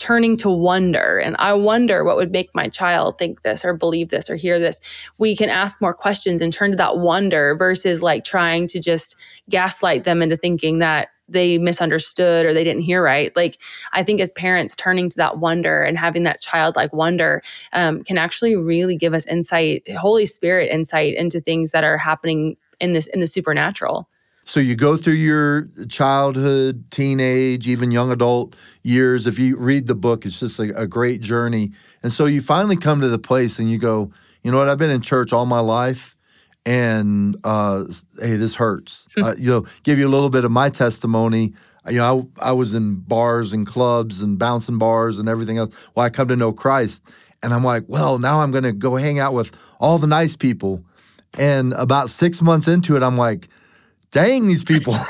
turning 0.00 0.36
to 0.38 0.50
wonder 0.50 1.18
and 1.18 1.36
I 1.38 1.52
wonder 1.52 2.02
what 2.04 2.16
would 2.16 2.32
make 2.32 2.52
my 2.54 2.68
child 2.68 3.18
think 3.18 3.42
this 3.42 3.64
or 3.64 3.74
believe 3.74 4.08
this 4.08 4.30
or 4.30 4.34
hear 4.34 4.58
this. 4.58 4.80
We 5.18 5.36
can 5.36 5.50
ask 5.50 5.80
more 5.80 5.94
questions 5.94 6.40
and 6.40 6.52
turn 6.52 6.70
to 6.70 6.76
that 6.78 6.98
wonder 6.98 7.54
versus 7.54 8.02
like 8.02 8.24
trying 8.24 8.66
to 8.68 8.80
just 8.80 9.14
gaslight 9.48 10.04
them 10.04 10.22
into 10.22 10.38
thinking 10.38 10.78
that 10.78 11.08
they 11.28 11.58
misunderstood 11.58 12.44
or 12.44 12.52
they 12.52 12.64
didn't 12.64 12.82
hear 12.82 13.02
right. 13.02 13.34
Like 13.36 13.58
I 13.92 14.02
think 14.02 14.20
as 14.20 14.32
parents, 14.32 14.74
turning 14.74 15.10
to 15.10 15.16
that 15.18 15.38
wonder 15.38 15.82
and 15.82 15.96
having 15.96 16.24
that 16.24 16.40
childlike 16.40 16.92
wonder 16.92 17.42
um, 17.72 18.02
can 18.02 18.18
actually 18.18 18.56
really 18.56 18.96
give 18.96 19.14
us 19.14 19.26
insight, 19.26 19.88
Holy 19.92 20.26
Spirit 20.26 20.72
insight 20.72 21.14
into 21.14 21.40
things 21.40 21.70
that 21.70 21.84
are 21.84 21.98
happening 21.98 22.56
in 22.80 22.92
this 22.92 23.06
in 23.06 23.20
the 23.20 23.26
supernatural. 23.26 24.08
So 24.50 24.58
you 24.58 24.74
go 24.74 24.96
through 24.96 25.14
your 25.14 25.68
childhood, 25.88 26.90
teenage, 26.90 27.68
even 27.68 27.92
young 27.92 28.10
adult 28.10 28.56
years. 28.82 29.28
If 29.28 29.38
you 29.38 29.56
read 29.56 29.86
the 29.86 29.94
book, 29.94 30.26
it's 30.26 30.40
just 30.40 30.58
a, 30.58 30.76
a, 30.76 30.88
great 30.88 31.20
journey. 31.20 31.70
And 32.02 32.12
so 32.12 32.26
you 32.26 32.40
finally 32.40 32.76
come 32.76 33.00
to 33.00 33.06
the 33.06 33.18
place 33.20 33.60
and 33.60 33.70
you 33.70 33.78
go, 33.78 34.10
you 34.42 34.50
know 34.50 34.58
what? 34.58 34.68
I've 34.68 34.76
been 34.76 34.90
in 34.90 35.02
church 35.02 35.32
all 35.32 35.46
my 35.46 35.60
life, 35.60 36.16
and 36.66 37.36
uh, 37.44 37.84
hey, 38.20 38.34
this 38.34 38.56
hurts. 38.56 39.06
Uh, 39.16 39.34
you 39.38 39.50
know, 39.50 39.66
give 39.84 40.00
you 40.00 40.08
a 40.08 40.10
little 40.10 40.30
bit 40.30 40.44
of 40.44 40.50
my 40.50 40.68
testimony. 40.68 41.52
You 41.88 41.98
know, 41.98 42.28
I, 42.40 42.48
I 42.48 42.52
was 42.52 42.74
in 42.74 42.96
bars 42.96 43.52
and 43.52 43.64
clubs 43.64 44.20
and 44.20 44.36
bouncing 44.36 44.78
bars 44.78 45.20
and 45.20 45.28
everything 45.28 45.58
else. 45.58 45.72
Well, 45.94 46.04
I 46.04 46.10
come 46.10 46.26
to 46.26 46.34
know 46.34 46.52
Christ, 46.52 47.08
and 47.40 47.54
I'm 47.54 47.62
like, 47.62 47.84
well, 47.86 48.18
now 48.18 48.40
I'm 48.40 48.50
going 48.50 48.64
to 48.64 48.72
go 48.72 48.96
hang 48.96 49.20
out 49.20 49.32
with 49.32 49.56
all 49.78 49.98
the 49.98 50.08
nice 50.08 50.36
people. 50.36 50.84
And 51.38 51.72
about 51.74 52.10
six 52.10 52.42
months 52.42 52.66
into 52.66 52.96
it, 52.96 53.04
I'm 53.04 53.16
like 53.16 53.48
dang 54.10 54.48
these 54.48 54.64
people. 54.64 54.96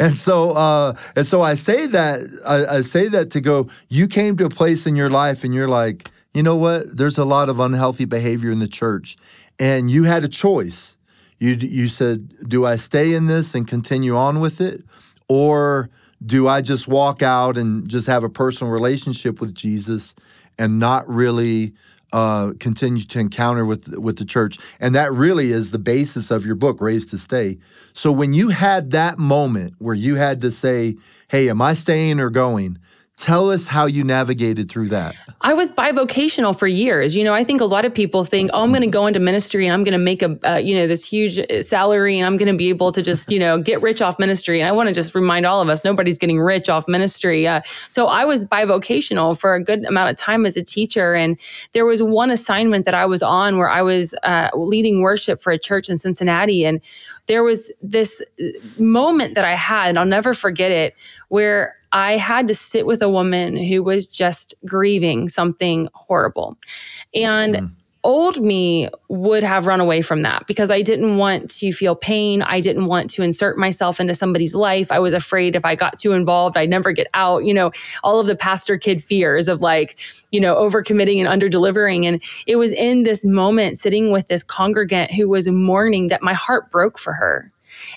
And 0.00 0.16
so 0.16 0.52
uh, 0.52 0.94
and 1.16 1.26
so 1.26 1.42
i 1.42 1.54
say 1.54 1.86
that 1.86 2.20
I, 2.46 2.76
I, 2.76 2.80
say 2.82 3.08
that 3.08 3.32
to 3.32 3.40
go 3.40 3.68
you 3.88 4.06
came 4.06 4.36
to 4.36 4.44
a 4.44 4.48
place 4.48 4.86
in 4.86 4.94
your 4.94 5.10
life 5.10 5.42
and 5.42 5.52
you're 5.52 5.68
like 5.68 6.08
you 6.34 6.42
know 6.42 6.56
what? 6.56 6.96
There's 6.96 7.18
a 7.18 7.24
lot 7.24 7.48
of 7.48 7.58
unhealthy 7.58 8.04
behavior 8.04 8.52
in 8.52 8.58
the 8.58 8.68
church. 8.68 9.16
And 9.58 9.90
you 9.90 10.04
had 10.04 10.22
a 10.22 10.28
choice. 10.28 10.96
You 11.40 11.54
you 11.54 11.88
said 11.88 12.48
do 12.48 12.64
i 12.66 12.76
stay 12.76 13.14
in 13.14 13.26
this 13.26 13.54
and 13.54 13.66
continue 13.66 14.16
on 14.16 14.40
with 14.40 14.60
it? 14.60 14.82
Or 15.28 15.90
do 16.24 16.48
i 16.48 16.60
just 16.60 16.88
walk 16.88 17.22
out 17.22 17.56
and 17.56 17.88
just 17.88 18.06
have 18.08 18.24
a 18.24 18.28
personal 18.28 18.72
relationship 18.72 19.40
with 19.40 19.54
jesus 19.54 20.16
and 20.58 20.80
not 20.80 21.08
really 21.08 21.72
uh, 22.12 22.52
continue 22.58 23.04
to 23.04 23.20
encounter 23.20 23.64
with 23.64 23.96
with 23.98 24.18
the 24.18 24.24
church, 24.24 24.58
and 24.80 24.94
that 24.94 25.12
really 25.12 25.52
is 25.52 25.70
the 25.70 25.78
basis 25.78 26.30
of 26.30 26.46
your 26.46 26.54
book, 26.54 26.80
Raised 26.80 27.10
to 27.10 27.18
Stay. 27.18 27.58
So 27.92 28.12
when 28.12 28.34
you 28.34 28.48
had 28.48 28.90
that 28.92 29.18
moment 29.18 29.74
where 29.78 29.94
you 29.94 30.14
had 30.14 30.40
to 30.42 30.50
say, 30.50 30.96
"Hey, 31.28 31.48
am 31.48 31.60
I 31.60 31.74
staying 31.74 32.20
or 32.20 32.30
going?" 32.30 32.78
Tell 33.18 33.50
us 33.50 33.66
how 33.66 33.86
you 33.86 34.04
navigated 34.04 34.70
through 34.70 34.88
that. 34.88 35.16
I 35.40 35.52
was 35.52 35.72
bivocational 35.72 36.56
for 36.56 36.68
years. 36.68 37.16
You 37.16 37.24
know, 37.24 37.34
I 37.34 37.42
think 37.42 37.60
a 37.60 37.64
lot 37.64 37.84
of 37.84 37.92
people 37.92 38.24
think, 38.24 38.50
oh, 38.52 38.62
I'm 38.62 38.70
going 38.70 38.82
to 38.82 38.86
go 38.88 39.06
into 39.06 39.18
ministry 39.18 39.66
and 39.66 39.74
I'm 39.74 39.82
going 39.82 39.92
to 39.92 39.98
make 39.98 40.22
a, 40.22 40.38
uh, 40.48 40.56
you 40.56 40.74
know, 40.76 40.86
this 40.86 41.04
huge 41.04 41.38
uh, 41.38 41.62
salary 41.62 42.18
and 42.18 42.26
I'm 42.26 42.36
going 42.36 42.50
to 42.50 42.56
be 42.56 42.68
able 42.68 42.92
to 42.92 43.02
just, 43.02 43.30
you 43.30 43.40
know, 43.40 43.58
get 43.58 43.82
rich 43.82 44.00
off 44.00 44.20
ministry. 44.20 44.60
And 44.60 44.68
I 44.68 44.72
want 44.72 44.88
to 44.88 44.94
just 44.94 45.16
remind 45.16 45.46
all 45.46 45.60
of 45.60 45.68
us, 45.68 45.82
nobody's 45.84 46.16
getting 46.16 46.38
rich 46.40 46.68
off 46.68 46.86
ministry. 46.86 47.46
Uh, 47.46 47.60
so 47.88 48.06
I 48.06 48.24
was 48.24 48.44
bivocational 48.44 49.38
for 49.38 49.54
a 49.54 49.62
good 49.62 49.84
amount 49.84 50.10
of 50.10 50.16
time 50.16 50.46
as 50.46 50.56
a 50.56 50.62
teacher. 50.62 51.14
And 51.14 51.38
there 51.72 51.86
was 51.86 52.00
one 52.00 52.30
assignment 52.30 52.84
that 52.84 52.94
I 52.94 53.06
was 53.06 53.22
on 53.22 53.58
where 53.58 53.70
I 53.70 53.82
was 53.82 54.14
uh, 54.22 54.50
leading 54.54 55.02
worship 55.02 55.40
for 55.40 55.52
a 55.52 55.58
church 55.58 55.88
in 55.88 55.98
Cincinnati. 55.98 56.64
And 56.64 56.80
there 57.28 57.44
was 57.44 57.70
this 57.80 58.20
moment 58.78 59.34
that 59.36 59.44
I 59.44 59.54
had, 59.54 59.90
and 59.90 59.98
I'll 59.98 60.06
never 60.06 60.34
forget 60.34 60.72
it, 60.72 60.94
where 61.28 61.76
I 61.92 62.16
had 62.16 62.48
to 62.48 62.54
sit 62.54 62.86
with 62.86 63.00
a 63.00 63.08
woman 63.08 63.56
who 63.56 63.82
was 63.82 64.06
just 64.06 64.54
grieving 64.66 65.28
something 65.28 65.88
horrible. 65.94 66.58
And 67.14 67.54
mm. 67.54 67.70
Old 68.04 68.40
me 68.40 68.88
would 69.08 69.42
have 69.42 69.66
run 69.66 69.80
away 69.80 70.02
from 70.02 70.22
that 70.22 70.46
because 70.46 70.70
I 70.70 70.82
didn't 70.82 71.16
want 71.16 71.50
to 71.58 71.72
feel 71.72 71.94
pain. 71.94 72.42
I 72.42 72.60
didn't 72.60 72.86
want 72.86 73.10
to 73.10 73.22
insert 73.22 73.58
myself 73.58 74.00
into 74.00 74.14
somebody's 74.14 74.54
life. 74.54 74.92
I 74.92 74.98
was 74.98 75.12
afraid 75.12 75.56
if 75.56 75.64
I 75.64 75.74
got 75.74 75.98
too 75.98 76.12
involved, 76.12 76.56
I'd 76.56 76.70
never 76.70 76.92
get 76.92 77.08
out. 77.14 77.44
You 77.44 77.54
know, 77.54 77.72
all 78.04 78.20
of 78.20 78.26
the 78.26 78.36
pastor 78.36 78.78
kid 78.78 79.02
fears 79.02 79.48
of 79.48 79.60
like, 79.60 79.96
you 80.30 80.40
know, 80.40 80.56
overcommitting 80.56 81.18
and 81.18 81.28
under 81.28 81.48
delivering. 81.48 82.06
And 82.06 82.22
it 82.46 82.56
was 82.56 82.72
in 82.72 83.02
this 83.02 83.24
moment 83.24 83.78
sitting 83.78 84.10
with 84.10 84.28
this 84.28 84.42
congregant 84.42 85.12
who 85.12 85.28
was 85.28 85.48
mourning 85.48 86.08
that 86.08 86.22
my 86.22 86.34
heart 86.34 86.70
broke 86.70 86.98
for 86.98 87.12
her. 87.12 87.52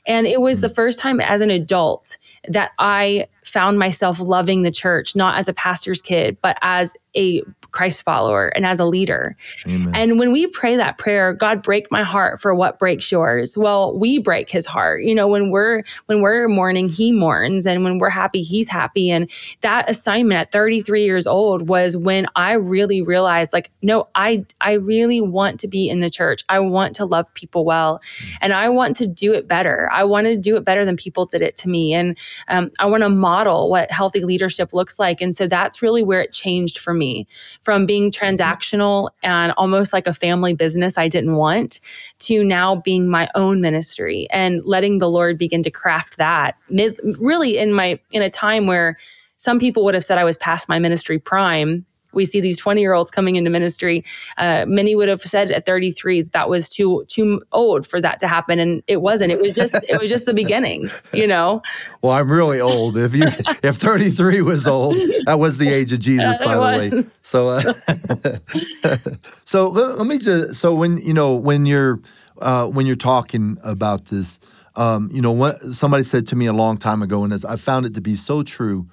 And 0.06 0.28
it 0.28 0.42
was 0.42 0.62
the 0.62 0.68
mm. 0.68 0.76
first 0.76 1.00
time 1.00 1.20
as 1.20 1.42
an 1.42 1.50
adult 1.50 2.18
that 2.48 2.72
I 2.80 3.28
found 3.52 3.78
myself 3.78 4.20
loving 4.20 4.62
the 4.62 4.72
church, 4.72 5.16
not 5.16 5.38
as 5.38 5.48
a 5.48 5.54
pastor's 5.54 6.02
kid, 6.02 6.38
but 6.42 6.58
as 6.62 6.96
a 7.16 7.44
Christ 7.72 8.04
follower 8.04 8.50
and 8.50 8.66
as 8.66 8.80
a 8.80 8.86
leader. 8.86 9.36
Amen. 9.66 9.96
And 9.96 10.20
when 10.20 10.32
we 10.32 10.48
pray 10.48 10.76
that 10.76 10.98
prayer, 10.98 11.34
God 11.34 11.62
break 11.62 11.90
my 11.90 12.04
heart 12.04 12.42
for 12.42 12.54
what 12.54 12.80
breaks 12.80 13.12
yours. 13.12 13.58
Well, 13.58 13.98
we 13.98 14.20
break 14.20 14.50
his 14.50 14.66
heart. 14.66 15.04
You 15.04 15.16
know, 15.16 15.28
when 15.28 15.52
we're 15.52 15.84
when 16.08 16.22
we're 16.22 16.48
mourning, 16.48 16.90
he 16.90 17.12
mourns 17.12 17.66
and 17.66 17.84
when 17.84 17.98
we're 17.98 18.10
happy, 18.10 18.42
he's 18.42 18.68
happy. 18.68 19.10
And 19.10 19.30
that 19.62 19.90
assignment 19.90 20.40
at 20.40 20.52
33 20.52 21.06
years 21.06 21.26
old 21.26 21.70
was 21.70 21.96
when 21.96 22.28
I 22.36 22.54
really 22.54 23.02
realized 23.02 23.54
like 23.54 23.72
no, 23.82 24.10
I 24.16 24.46
I 24.60 24.74
really 24.74 25.22
want 25.22 25.62
to 25.62 25.68
be 25.68 25.90
in 25.90 26.02
the 26.02 26.10
church. 26.10 26.44
I 26.50 26.60
want 26.60 26.96
to 26.96 27.06
love 27.06 27.34
people 27.34 27.64
well 27.64 28.02
and 28.42 28.54
I 28.54 28.70
want 28.70 28.98
to 28.98 29.08
do 29.08 29.34
it 29.34 29.48
better. 29.48 29.90
I 29.94 30.04
want 30.04 30.28
to 30.28 30.36
do 30.36 30.58
it 30.58 30.66
better 30.66 30.84
than 30.84 30.98
people 30.98 31.26
did 31.26 31.42
it 31.42 31.56
to 31.58 31.70
me 31.70 31.94
and 31.94 32.18
um, 32.50 32.72
I 32.80 32.86
want 32.86 33.04
to 33.04 33.10
model 33.10 33.41
what 33.48 33.92
healthy 33.92 34.24
leadership 34.24 34.74
looks 34.74 35.00
like. 35.00 35.22
And 35.22 35.36
so 35.36 35.48
that's 35.48 35.82
really 35.82 36.04
where 36.04 36.22
it 36.22 36.32
changed 36.32 36.78
for 36.78 36.94
me 36.94 37.28
from 37.64 37.86
being 37.86 38.12
transactional 38.12 39.10
and 39.24 39.52
almost 39.58 39.94
like 39.94 40.08
a 40.08 40.14
family 40.14 40.54
business 40.54 40.98
I 40.98 41.08
didn't 41.08 41.36
want 41.36 41.80
to 42.20 42.44
now 42.44 42.76
being 42.76 43.08
my 43.08 43.30
own 43.36 43.62
ministry 43.62 44.28
and 44.32 44.62
letting 44.66 44.98
the 44.98 45.10
Lord 45.10 45.38
begin 45.38 45.62
to 45.64 45.72
craft 45.72 46.18
that 46.18 46.58
mid, 46.70 47.00
really 47.20 47.58
in 47.58 47.74
my, 47.74 48.00
in 48.12 48.22
a 48.22 48.30
time 48.30 48.68
where 48.68 48.98
some 49.38 49.60
people 49.60 49.84
would 49.84 49.96
have 49.96 50.04
said 50.04 50.18
I 50.18 50.24
was 50.24 50.38
past 50.38 50.70
my 50.70 50.80
ministry 50.80 51.18
prime 51.18 51.86
we 52.14 52.26
see 52.26 52.42
these 52.42 52.58
20 52.58 52.82
year 52.82 52.94
olds 52.94 53.12
coming 53.12 53.36
into 53.36 53.50
ministry. 53.50 54.04
Uh, 54.38 54.66
many 54.68 54.96
would 54.96 55.10
have 55.10 55.22
said 55.22 55.52
at 55.52 55.66
33 55.66 56.24
that 56.24 56.50
was 56.50 56.70
too 56.70 57.06
too 57.08 57.42
old 57.52 57.88
for 57.88 58.02
that 58.02 58.20
to 58.20 58.28
happen, 58.28 58.60
and 58.60 58.84
it 58.88 59.02
wasn't. 59.02 59.32
It 59.32 59.40
was 59.40 59.56
just 59.56 59.74
it 59.74 60.00
was 60.00 60.10
just 60.10 60.26
the 60.26 60.34
beginning, 60.34 60.90
you 61.14 61.28
know. 61.28 61.62
Well, 62.02 62.14
I'm 62.14 62.32
really 62.32 62.60
old. 62.60 62.98
If 62.98 63.14
you 63.14 63.24
if 63.64 63.76
33 63.76 64.42
was 64.42 64.68
old, 64.68 64.96
that 65.26 65.40
was 65.40 65.58
the 65.58 65.70
age 65.70 65.94
of 65.94 66.00
Jesus, 66.00 66.38
by 66.40 66.56
the 66.56 66.62
way. 66.62 67.06
So, 67.22 67.50
uh, 67.50 68.98
so 69.46 69.70
let 69.70 70.08
me 70.08 70.18
just 70.18 70.60
so 70.60 70.74
when 70.74 70.98
you 70.98 71.14
know 71.14 71.36
when 71.36 71.66
you're 71.66 72.00
uh, 72.42 72.68
when 72.68 72.86
you're 72.86 72.96
talking 72.96 73.58
about 73.64 74.06
this. 74.06 74.40
Um, 74.78 75.10
you 75.12 75.22
know, 75.22 75.34
what 75.34 75.60
somebody 75.62 76.04
said 76.04 76.28
to 76.28 76.38
me 76.38 76.46
a 76.46 76.54
long 76.54 76.78
time 76.78 77.02
ago, 77.02 77.26
and 77.26 77.34
I 77.46 77.58
found 77.58 77.86
it 77.86 77.94
to 77.96 78.02
be 78.02 78.16
so 78.16 78.42
true 78.42 78.88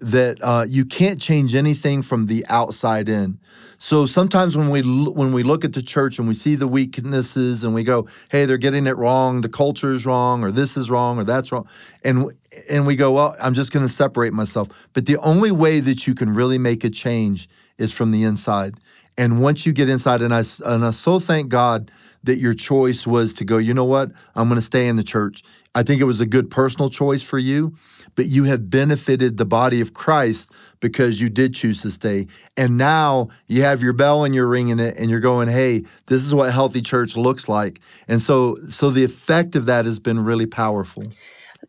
that 0.00 0.38
uh, 0.42 0.64
you 0.68 0.84
can't 0.84 1.20
change 1.20 1.54
anything 1.54 2.02
from 2.02 2.26
the 2.26 2.44
outside 2.48 3.08
in. 3.08 3.38
So 3.78 4.04
sometimes 4.04 4.56
when 4.56 4.70
we 4.70 4.82
when 4.82 5.32
we 5.32 5.42
look 5.42 5.64
at 5.64 5.72
the 5.72 5.82
church 5.82 6.18
and 6.18 6.28
we 6.28 6.34
see 6.34 6.54
the 6.54 6.68
weaknesses 6.68 7.64
and 7.64 7.74
we 7.74 7.82
go, 7.82 8.08
"Hey, 8.28 8.44
they're 8.44 8.58
getting 8.58 8.86
it 8.86 8.96
wrong. 8.96 9.40
The 9.40 9.48
culture 9.48 9.92
is 9.92 10.04
wrong, 10.04 10.42
or 10.42 10.50
this 10.50 10.76
is 10.76 10.90
wrong, 10.90 11.18
or 11.18 11.24
that's 11.24 11.50
wrong," 11.50 11.66
and 12.04 12.30
and 12.70 12.86
we 12.86 12.96
go, 12.96 13.12
"Well, 13.12 13.36
I'm 13.42 13.54
just 13.54 13.72
going 13.72 13.84
to 13.84 13.92
separate 13.92 14.32
myself." 14.32 14.68
But 14.92 15.06
the 15.06 15.16
only 15.18 15.50
way 15.50 15.80
that 15.80 16.06
you 16.06 16.14
can 16.14 16.34
really 16.34 16.58
make 16.58 16.84
a 16.84 16.90
change 16.90 17.48
is 17.78 17.92
from 17.92 18.10
the 18.10 18.24
inside. 18.24 18.74
And 19.16 19.40
once 19.42 19.64
you 19.64 19.72
get 19.72 19.88
inside, 19.88 20.20
and 20.20 20.34
I 20.34 20.42
and 20.66 20.84
I 20.84 20.90
so 20.90 21.18
thank 21.18 21.48
God 21.48 21.90
that 22.24 22.38
your 22.38 22.52
choice 22.52 23.06
was 23.06 23.32
to 23.34 23.44
go. 23.44 23.56
You 23.56 23.72
know 23.72 23.86
what? 23.86 24.10
I'm 24.34 24.48
going 24.48 24.60
to 24.60 24.64
stay 24.64 24.88
in 24.88 24.96
the 24.96 25.02
church. 25.02 25.42
I 25.74 25.82
think 25.82 26.02
it 26.02 26.04
was 26.04 26.20
a 26.20 26.26
good 26.26 26.50
personal 26.50 26.90
choice 26.90 27.22
for 27.22 27.38
you 27.38 27.76
but 28.20 28.26
you 28.26 28.44
have 28.44 28.68
benefited 28.68 29.38
the 29.38 29.46
body 29.46 29.80
of 29.80 29.94
Christ 29.94 30.52
because 30.80 31.22
you 31.22 31.30
did 31.30 31.54
choose 31.54 31.80
to 31.80 31.90
stay. 31.90 32.26
And 32.54 32.76
now 32.76 33.30
you 33.46 33.62
have 33.62 33.82
your 33.82 33.94
bell 33.94 34.24
and 34.24 34.34
you're 34.34 34.46
ringing 34.46 34.78
it 34.78 34.98
and 34.98 35.08
you're 35.08 35.20
going, 35.20 35.48
hey, 35.48 35.84
this 36.04 36.22
is 36.22 36.34
what 36.34 36.52
healthy 36.52 36.82
church 36.82 37.16
looks 37.16 37.48
like. 37.48 37.80
And 38.08 38.20
so 38.20 38.58
so 38.68 38.90
the 38.90 39.04
effect 39.04 39.56
of 39.56 39.64
that 39.64 39.86
has 39.86 39.98
been 39.98 40.22
really 40.22 40.44
powerful. 40.44 41.04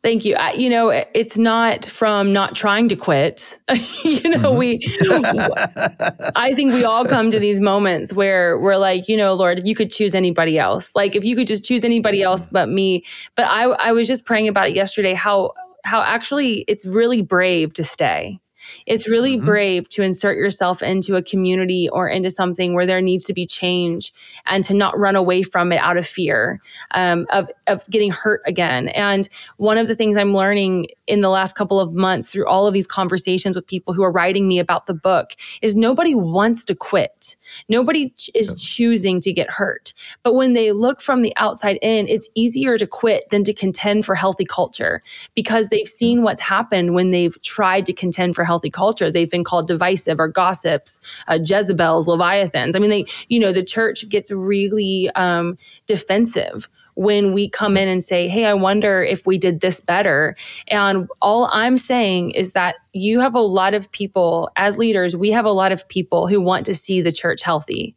Thank 0.04 0.26
you. 0.26 0.36
I, 0.36 0.52
you 0.52 0.70
know, 0.70 0.90
it's 0.90 1.38
not 1.38 1.86
from 1.86 2.34
not 2.34 2.54
trying 2.54 2.90
to 2.90 2.98
quit. 2.98 3.58
you 4.04 4.30
know, 4.30 4.52
mm-hmm. 4.52 4.58
we, 4.58 6.32
I 6.36 6.54
think 6.54 6.74
we 6.74 6.84
all 6.84 7.06
come 7.06 7.32
to 7.32 7.40
these 7.40 7.62
moments 7.62 8.12
where 8.12 8.60
we're 8.60 8.78
like, 8.78 9.08
you 9.08 9.16
know, 9.16 9.36
Lord, 9.36 9.66
you 9.66 9.74
could 9.74 9.90
choose 9.90 10.14
anybody 10.14 10.60
else. 10.60 10.98
Like 10.98 11.16
if 11.16 11.24
you 11.24 11.38
could 11.38 11.48
just 11.48 11.64
choose 11.64 11.86
anybody 11.86 12.22
else 12.22 12.46
but 12.46 12.68
me. 12.68 13.06
But 13.36 13.46
I, 13.46 13.64
I 13.64 13.94
was 13.94 14.06
just 14.06 14.26
praying 14.26 14.50
about 14.50 14.68
it 14.68 14.76
yesterday, 14.76 15.14
how 15.14 15.54
how 15.84 16.02
actually 16.02 16.66
it's 16.68 16.86
really 16.86 17.22
brave 17.22 17.74
to 17.76 17.84
stay. 17.84 18.41
It's 18.86 19.08
really 19.08 19.38
mm-hmm. 19.38 19.46
brave 19.46 19.90
to 19.90 20.04
insert 20.04 20.38
yourself 20.38 20.82
into 20.82 21.16
a 21.16 21.24
community 21.24 21.90
or 21.90 22.08
into 22.08 22.30
something 22.30 22.74
where 22.74 22.86
there 22.86 23.02
needs 23.02 23.26
to 23.26 23.34
be 23.34 23.46
change 23.46 24.14
and 24.46 24.64
to 24.64 24.74
not 24.74 24.98
run 24.98 25.16
away 25.16 25.44
from 25.44 25.72
it 25.72 25.78
out 25.78 25.98
of 25.98 26.06
fear 26.06 26.62
um, 26.92 27.26
of, 27.32 27.50
of 27.68 27.86
getting 27.90 28.12
hurt 28.12 28.42
again. 28.46 28.90
And 28.90 29.28
one 29.58 29.78
of 29.78 29.88
the 29.88 29.96
things 29.96 30.18
I'm 30.18 30.34
learning 30.34 30.88
in 31.08 31.22
the 31.22 31.30
last 31.30 31.56
couple 31.56 31.80
of 31.80 31.94
months 31.94 32.32
through 32.32 32.48
all 32.48 32.68
of 32.68 32.74
these 32.74 32.88
conversations 32.88 33.56
with 33.56 33.68
people 33.68 33.94
who 33.94 34.04
are 34.04 34.12
writing 34.12 34.48
me 34.48 34.60
about 34.60 34.86
the 34.86 34.94
book 34.94 35.32
is 35.62 35.76
nobody 35.76 36.16
wants 36.16 36.66
to 36.66 36.76
quit. 36.76 37.36
Nobody 37.70 38.10
ch- 38.12 38.30
is 38.34 38.62
choosing 38.62 39.20
to 39.22 39.34
get 39.34 39.50
hurt. 39.50 39.94
But 40.24 40.34
when 40.34 40.54
they 40.54 40.72
look 40.72 41.02
from 41.02 41.22
the 41.22 41.34
outside 41.38 41.78
in, 41.82 42.08
it's 42.08 42.30
easier 42.36 42.78
to 42.78 42.88
quit 42.88 43.30
than 43.30 43.44
to 43.44 43.54
contend 43.54 44.06
for 44.06 44.16
healthy 44.16 44.46
culture 44.46 45.02
because 45.36 45.70
they've 45.70 45.88
seen 45.88 46.24
what's 46.24 46.42
happened 46.42 46.94
when 46.94 47.12
they've 47.12 47.40
tried 47.42 47.86
to 47.86 47.94
contend 47.94 48.36
for 48.36 48.44
healthy 48.52 48.70
culture. 48.70 49.10
They've 49.10 49.30
been 49.30 49.46
called 49.46 49.68
divisive 49.68 50.20
or 50.20 50.28
gossips, 50.28 51.00
uh, 51.28 51.40
Jezebels, 51.42 52.08
Leviathans. 52.08 52.76
I 52.76 52.80
mean, 52.80 52.90
they, 52.90 53.06
you 53.30 53.40
know, 53.40 53.54
the 53.54 53.64
church 53.64 54.08
gets 54.10 54.30
really 54.32 55.10
um, 55.16 55.58
defensive 55.86 56.68
when 56.96 57.32
we 57.32 57.50
come 57.50 57.78
in 57.78 57.88
and 57.88 58.04
say, 58.04 58.28
Hey, 58.28 58.46
I 58.46 58.54
wonder 58.54 59.02
if 59.02 59.26
we 59.26 59.38
did 59.38 59.62
this 59.62 59.80
better. 59.80 60.36
And 60.68 61.08
all 61.22 61.50
I'm 61.54 61.78
saying 61.78 62.32
is 62.32 62.52
that 62.52 62.76
you 62.94 63.22
have 63.22 63.36
a 63.36 63.40
lot 63.40 63.74
of 63.74 63.92
people, 63.92 64.50
as 64.56 64.78
leaders, 64.78 65.16
we 65.16 65.32
have 65.32 65.46
a 65.46 65.52
lot 65.52 65.72
of 65.72 65.88
people 65.88 66.28
who 66.28 66.42
want 66.42 66.66
to 66.66 66.74
see 66.74 67.02
the 67.02 67.12
church 67.12 67.42
healthy. 67.42 67.96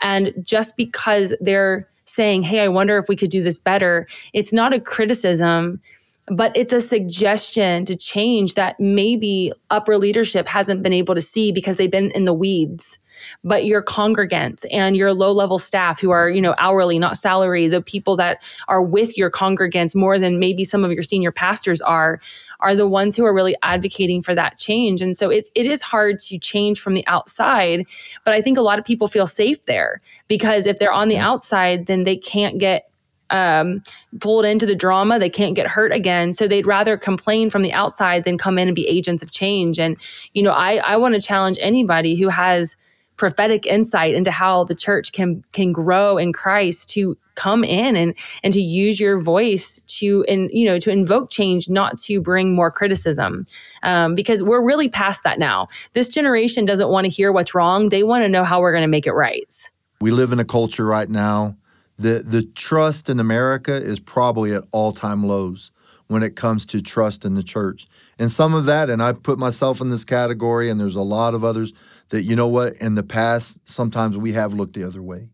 And 0.00 0.32
just 0.42 0.76
because 0.76 1.34
they're 1.40 1.88
saying, 2.04 2.44
Hey, 2.44 2.60
I 2.60 2.68
wonder 2.68 2.98
if 2.98 3.08
we 3.08 3.16
could 3.16 3.30
do 3.30 3.42
this 3.42 3.58
better, 3.58 4.06
it's 4.32 4.52
not 4.52 4.72
a 4.72 4.80
criticism 4.80 5.80
but 6.28 6.56
it's 6.56 6.72
a 6.72 6.80
suggestion 6.80 7.84
to 7.84 7.96
change 7.96 8.54
that 8.54 8.78
maybe 8.80 9.52
upper 9.70 9.96
leadership 9.96 10.48
hasn't 10.48 10.82
been 10.82 10.92
able 10.92 11.14
to 11.14 11.20
see 11.20 11.52
because 11.52 11.76
they've 11.76 11.90
been 11.90 12.10
in 12.12 12.24
the 12.24 12.34
weeds. 12.34 12.98
But 13.42 13.64
your 13.64 13.82
congregants 13.82 14.66
and 14.70 14.94
your 14.94 15.14
low 15.14 15.32
level 15.32 15.58
staff 15.58 16.00
who 16.00 16.10
are 16.10 16.28
you 16.28 16.42
know 16.42 16.54
hourly 16.58 16.98
not 16.98 17.16
salary 17.16 17.66
the 17.66 17.80
people 17.80 18.14
that 18.16 18.42
are 18.68 18.82
with 18.82 19.16
your 19.16 19.30
congregants 19.30 19.94
more 19.94 20.18
than 20.18 20.38
maybe 20.38 20.64
some 20.64 20.84
of 20.84 20.92
your 20.92 21.02
senior 21.02 21.32
pastors 21.32 21.80
are 21.80 22.20
are 22.60 22.74
the 22.74 22.86
ones 22.86 23.16
who 23.16 23.24
are 23.24 23.34
really 23.34 23.56
advocating 23.62 24.22
for 24.22 24.34
that 24.34 24.58
change. 24.58 25.00
And 25.00 25.16
so 25.16 25.30
it's 25.30 25.50
it 25.54 25.64
is 25.64 25.80
hard 25.80 26.18
to 26.20 26.38
change 26.38 26.80
from 26.80 26.92
the 26.94 27.06
outside 27.06 27.86
but 28.24 28.34
i 28.34 28.42
think 28.42 28.58
a 28.58 28.62
lot 28.62 28.78
of 28.78 28.84
people 28.84 29.08
feel 29.08 29.26
safe 29.26 29.64
there 29.66 30.00
because 30.28 30.66
if 30.66 30.78
they're 30.78 30.92
on 30.92 31.08
the 31.08 31.18
outside 31.18 31.86
then 31.86 32.04
they 32.04 32.16
can't 32.16 32.58
get 32.58 32.90
um, 33.30 33.82
pulled 34.20 34.44
into 34.44 34.66
the 34.66 34.74
drama. 34.74 35.18
They 35.18 35.30
can't 35.30 35.54
get 35.54 35.66
hurt 35.66 35.92
again. 35.92 36.32
So 36.32 36.46
they'd 36.46 36.66
rather 36.66 36.96
complain 36.96 37.50
from 37.50 37.62
the 37.62 37.72
outside 37.72 38.24
than 38.24 38.38
come 38.38 38.58
in 38.58 38.68
and 38.68 38.74
be 38.74 38.86
agents 38.86 39.22
of 39.22 39.30
change. 39.30 39.78
And, 39.78 39.96
you 40.34 40.42
know, 40.42 40.52
I, 40.52 40.76
I 40.76 40.96
want 40.96 41.14
to 41.14 41.20
challenge 41.20 41.58
anybody 41.60 42.16
who 42.16 42.28
has 42.28 42.76
prophetic 43.16 43.66
insight 43.66 44.14
into 44.14 44.30
how 44.30 44.64
the 44.64 44.74
church 44.74 45.12
can 45.12 45.42
can 45.52 45.72
grow 45.72 46.18
in 46.18 46.32
Christ 46.32 46.88
to 46.90 47.16
come 47.34 47.64
in 47.64 47.96
and 47.96 48.14
and 48.42 48.52
to 48.52 48.60
use 48.60 49.00
your 49.00 49.18
voice 49.18 49.82
to 49.86 50.24
and 50.28 50.50
you 50.52 50.66
know 50.66 50.78
to 50.78 50.90
invoke 50.90 51.30
change 51.30 51.68
not 51.68 51.98
to 51.98 52.20
bring 52.20 52.54
more 52.54 52.70
criticism 52.70 53.46
um, 53.82 54.14
because 54.14 54.42
we're 54.42 54.64
really 54.64 54.88
past 54.88 55.22
that 55.22 55.38
now 55.38 55.68
this 55.92 56.08
generation 56.08 56.64
doesn't 56.64 56.88
want 56.88 57.04
to 57.04 57.10
hear 57.10 57.32
what's 57.32 57.54
wrong 57.54 57.88
they 57.88 58.02
want 58.02 58.22
to 58.22 58.28
know 58.28 58.44
how 58.44 58.60
we're 58.60 58.72
going 58.72 58.82
to 58.82 58.88
make 58.88 59.06
it 59.06 59.12
right 59.12 59.70
we 60.00 60.10
live 60.10 60.32
in 60.32 60.40
a 60.40 60.44
culture 60.44 60.84
right 60.84 61.10
now 61.10 61.56
the 61.98 62.22
the 62.24 62.42
trust 62.42 63.08
in 63.08 63.20
america 63.20 63.74
is 63.74 64.00
probably 64.00 64.52
at 64.52 64.64
all-time 64.72 65.24
lows 65.26 65.70
when 66.08 66.22
it 66.22 66.36
comes 66.36 66.64
to 66.66 66.80
trust 66.80 67.24
in 67.24 67.34
the 67.34 67.42
church. 67.42 67.86
And 68.18 68.30
some 68.30 68.54
of 68.54 68.66
that, 68.66 68.90
and 68.90 69.02
I 69.02 69.12
put 69.12 69.38
myself 69.38 69.80
in 69.80 69.90
this 69.90 70.04
category, 70.04 70.70
and 70.70 70.78
there's 70.78 70.94
a 70.94 71.02
lot 71.02 71.34
of 71.34 71.42
others 71.42 71.72
that, 72.10 72.22
you 72.22 72.36
know 72.36 72.46
what, 72.46 72.76
in 72.76 72.94
the 72.94 73.02
past, 73.02 73.60
sometimes 73.68 74.16
we 74.16 74.32
have 74.32 74.54
looked 74.54 74.74
the 74.74 74.84
other 74.84 75.02
way. 75.02 75.30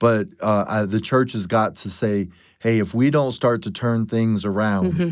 But 0.00 0.28
uh, 0.40 0.64
I, 0.68 0.84
the 0.86 1.00
church 1.00 1.32
has 1.32 1.46
got 1.46 1.76
to 1.76 1.90
say, 1.90 2.28
hey, 2.58 2.80
if 2.80 2.94
we 2.94 3.10
don't 3.10 3.32
start 3.32 3.62
to 3.62 3.70
turn 3.70 4.06
things 4.06 4.44
around 4.44 4.92
mm-hmm. 4.92 5.10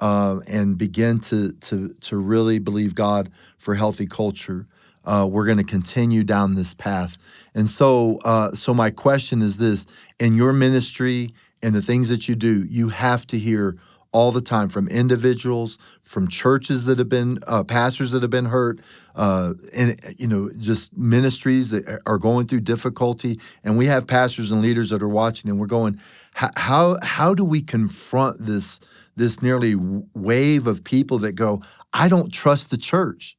uh, 0.00 0.40
and 0.46 0.78
begin 0.78 1.18
to, 1.20 1.52
to, 1.52 1.88
to 2.02 2.16
really 2.16 2.60
believe 2.60 2.94
God 2.94 3.32
for 3.58 3.74
healthy 3.74 4.06
culture, 4.06 4.66
uh, 5.04 5.28
we're 5.30 5.46
going 5.46 5.58
to 5.58 5.64
continue 5.64 6.22
down 6.22 6.54
this 6.54 6.74
path. 6.74 7.18
And 7.54 7.68
so, 7.68 8.18
uh, 8.24 8.52
so 8.52 8.74
my 8.74 8.90
question 8.90 9.42
is 9.42 9.58
this: 9.58 9.86
in 10.18 10.34
your 10.34 10.52
ministry 10.52 11.34
and 11.62 11.74
the 11.74 11.82
things 11.82 12.08
that 12.08 12.28
you 12.28 12.34
do, 12.34 12.64
you 12.68 12.88
have 12.88 13.26
to 13.28 13.38
hear 13.38 13.76
all 14.14 14.30
the 14.30 14.40
time 14.40 14.68
from 14.68 14.86
individuals, 14.86 15.76
from 16.02 16.28
churches 16.28 16.84
that 16.84 16.98
have 16.98 17.08
been 17.08 17.38
uh, 17.48 17.64
pastors 17.64 18.12
that 18.12 18.22
have 18.22 18.30
been 18.30 18.44
hurt, 18.44 18.80
uh, 19.16 19.54
and 19.76 19.98
you 20.16 20.28
know 20.28 20.50
just 20.56 20.96
ministries 20.96 21.70
that 21.70 22.00
are 22.06 22.18
going 22.18 22.46
through 22.46 22.60
difficulty. 22.60 23.40
And 23.64 23.76
we 23.76 23.86
have 23.86 24.06
pastors 24.06 24.52
and 24.52 24.62
leaders 24.62 24.90
that 24.90 25.02
are 25.02 25.08
watching, 25.08 25.50
and 25.50 25.58
we're 25.58 25.66
going, 25.66 25.98
how 26.32 26.98
how 27.02 27.34
do 27.34 27.44
we 27.44 27.60
confront 27.60 28.38
this 28.38 28.78
this 29.16 29.42
nearly 29.42 29.74
wave 30.14 30.66
of 30.66 30.84
people 30.84 31.18
that 31.18 31.32
go, 31.32 31.62
I 31.92 32.08
don't 32.08 32.32
trust 32.32 32.70
the 32.70 32.76
church. 32.76 33.36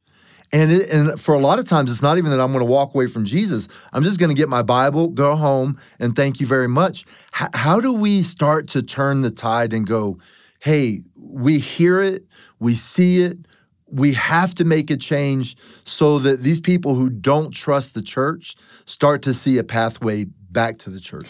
And, 0.55 0.71
it, 0.71 0.89
and 0.89 1.19
for 1.19 1.35
a 1.35 1.37
lot 1.37 1.59
of 1.59 1.65
times, 1.65 1.91
it's 1.91 2.01
not 2.01 2.17
even 2.17 2.31
that 2.31 2.39
I'm 2.39 2.53
going 2.53 2.65
to 2.65 2.71
walk 2.71 2.95
away 2.95 3.07
from 3.07 3.25
Jesus. 3.25 3.67
I'm 3.91 4.03
just 4.03 4.21
going 4.21 4.29
to 4.29 4.35
get 4.35 4.47
my 4.47 4.61
Bible, 4.61 5.09
go 5.09 5.35
home, 5.35 5.77
and 5.99 6.15
thank 6.15 6.39
you 6.39 6.47
very 6.47 6.69
much. 6.69 7.03
H- 7.39 7.49
how 7.53 7.81
do 7.81 7.91
we 7.91 8.23
start 8.23 8.69
to 8.69 8.81
turn 8.81 9.19
the 9.19 9.31
tide 9.31 9.73
and 9.73 9.85
go, 9.85 10.17
hey, 10.59 11.03
we 11.17 11.59
hear 11.59 12.01
it, 12.01 12.25
we 12.59 12.73
see 12.73 13.21
it, 13.21 13.37
we 13.87 14.13
have 14.13 14.55
to 14.55 14.63
make 14.63 14.89
a 14.89 14.95
change 14.95 15.57
so 15.83 16.19
that 16.19 16.41
these 16.41 16.61
people 16.61 16.95
who 16.95 17.09
don't 17.09 17.51
trust 17.51 17.93
the 17.93 18.01
church 18.01 18.55
start 18.85 19.21
to 19.23 19.33
see 19.33 19.57
a 19.57 19.63
pathway 19.63 20.23
back 20.51 20.77
to 20.79 20.89
the 20.89 21.01
church? 21.01 21.27